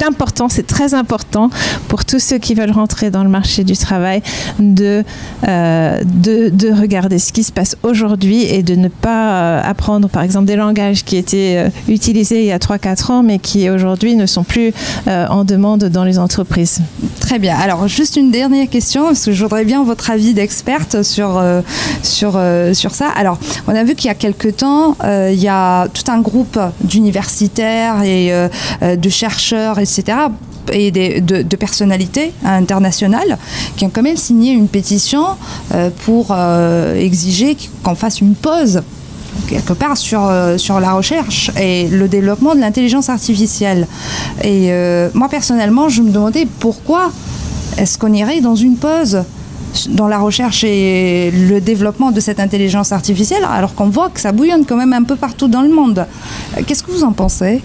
[0.06, 1.50] important, c'est très important
[1.88, 4.22] pour tous ceux qui veulent rentrer dans le marché du travail
[4.60, 5.02] de,
[5.42, 10.46] de, de, regarder ce qui se passe aujourd'hui et de ne pas apprendre, par exemple,
[10.46, 14.44] des langages qui étaient utilisés il y a 3-4 ans, mais qui aujourd'hui ne sont
[14.44, 14.72] plus
[15.06, 16.80] en demande dans les entreprises.
[17.24, 17.56] Très bien.
[17.56, 21.62] Alors, juste une dernière question, parce que je voudrais bien votre avis d'experte sur, euh,
[22.02, 23.08] sur, euh, sur ça.
[23.16, 26.20] Alors, on a vu qu'il y a quelques temps, euh, il y a tout un
[26.20, 28.30] groupe d'universitaires et
[28.82, 30.18] de chercheurs, etc.,
[30.70, 33.38] et de, personnalités internationales
[33.76, 35.24] qui ont quand même signé une pétition
[36.04, 36.36] pour
[36.96, 38.82] exiger qu'on fasse une pause
[39.44, 43.86] quelque part sur, euh, sur la recherche et le développement de l'intelligence artificielle.
[44.42, 47.10] Et euh, moi personnellement, je me demandais pourquoi
[47.78, 49.22] est-ce qu'on irait dans une pause?
[49.88, 54.32] Dans la recherche et le développement de cette intelligence artificielle alors qu'on voit que ça
[54.32, 56.06] bouillonne quand même un peu partout dans le monde.
[56.66, 57.62] Qu'est-ce que vous en pensez?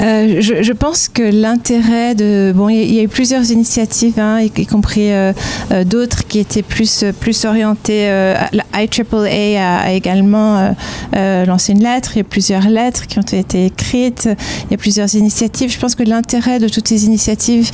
[0.00, 4.66] Euh, je, pense que l'intérêt de bon, il y, a eu plusieurs initiatives, hein, y,
[4.66, 5.32] compris euh,
[5.72, 8.06] euh, d'autres qui étaient plus plus orientées.
[8.52, 10.74] la IAAA a, également
[11.12, 12.12] lancé une lettre.
[12.14, 14.28] Il y a plusieurs lettres qui ont été écrites.
[14.66, 15.70] Il y a plusieurs initiatives.
[15.70, 17.70] Je pense que l'intérêt de toutes ces initiatives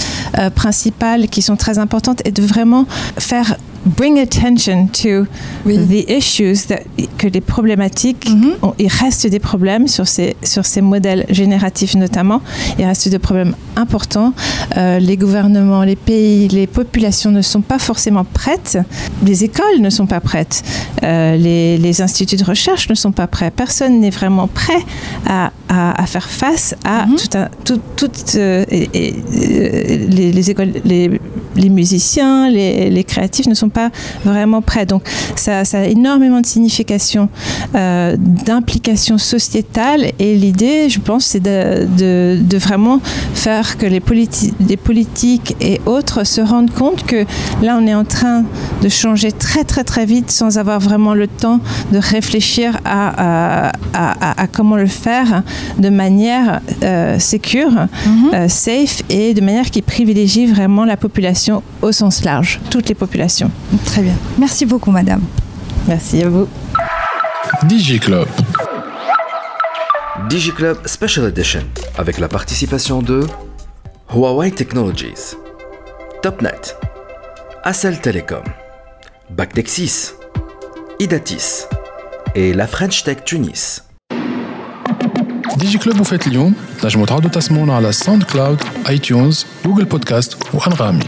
[0.55, 2.87] principales, qui sont très importantes, est de vraiment
[3.19, 3.46] faire
[3.87, 5.27] bring attention to
[5.65, 6.81] the issues that,
[7.19, 8.75] que les problématiques, mm-hmm.
[8.79, 12.43] il reste des problèmes sur ces, sur ces modèles génératifs notamment,
[12.79, 14.33] il reste des problèmes importants.
[14.77, 18.79] Euh, les gouvernements, les pays, les populations ne sont pas forcément prêtes,
[19.25, 20.63] les écoles ne sont pas prêtes,
[21.03, 24.83] euh, les, les, instituts de recherche ne sont pas prêts, personne n'est vraiment prêt
[25.27, 27.31] à, à, faire face à mm-hmm.
[27.31, 31.21] tout un, tout, toutes euh, les, les, écoles, les,
[31.55, 33.91] les musiciens, les, les créatifs ne sont pas
[34.25, 34.87] vraiment prêt.
[34.87, 35.03] Donc
[35.37, 37.29] ça, a énormément de signification,
[37.75, 40.13] euh, d'implication sociétale.
[40.19, 43.01] Et l'idée, je pense, c'est de, de, vraiment
[43.35, 44.03] faire que les,
[44.67, 47.25] les politiques et autres se rendent compte que
[47.63, 48.45] là, on est en train
[48.83, 51.61] de changer très très très vite sans avoir vraiment le temps
[51.93, 55.43] de réfléchir à, à, comment le faire
[55.79, 58.35] de manière euh, sécure, mm-hmm.
[58.35, 62.95] euh, safe et de manière qui privilégie vraiment la population au sens large, toutes les
[62.95, 63.26] populations.
[63.86, 64.16] Très bien.
[64.38, 65.22] Merci beaucoup, madame.
[65.88, 66.48] Merci à vous.
[67.64, 68.28] DigiClub.
[70.30, 71.66] DigiClub Special Edition
[71.98, 73.26] avec la participation de
[74.14, 75.36] Huawei Technologies,
[76.22, 76.76] Topnet,
[77.64, 78.44] Accel Telecom,
[79.30, 80.14] Bactexis,
[81.00, 81.66] Idatis
[82.36, 83.84] et la French Tech Tunis.
[85.58, 91.04] DigiClub وفات اليوم تنجموا تعودوا تسمعونا على ساوند كلاود اي تيونز جوجل بودكاست وانغامي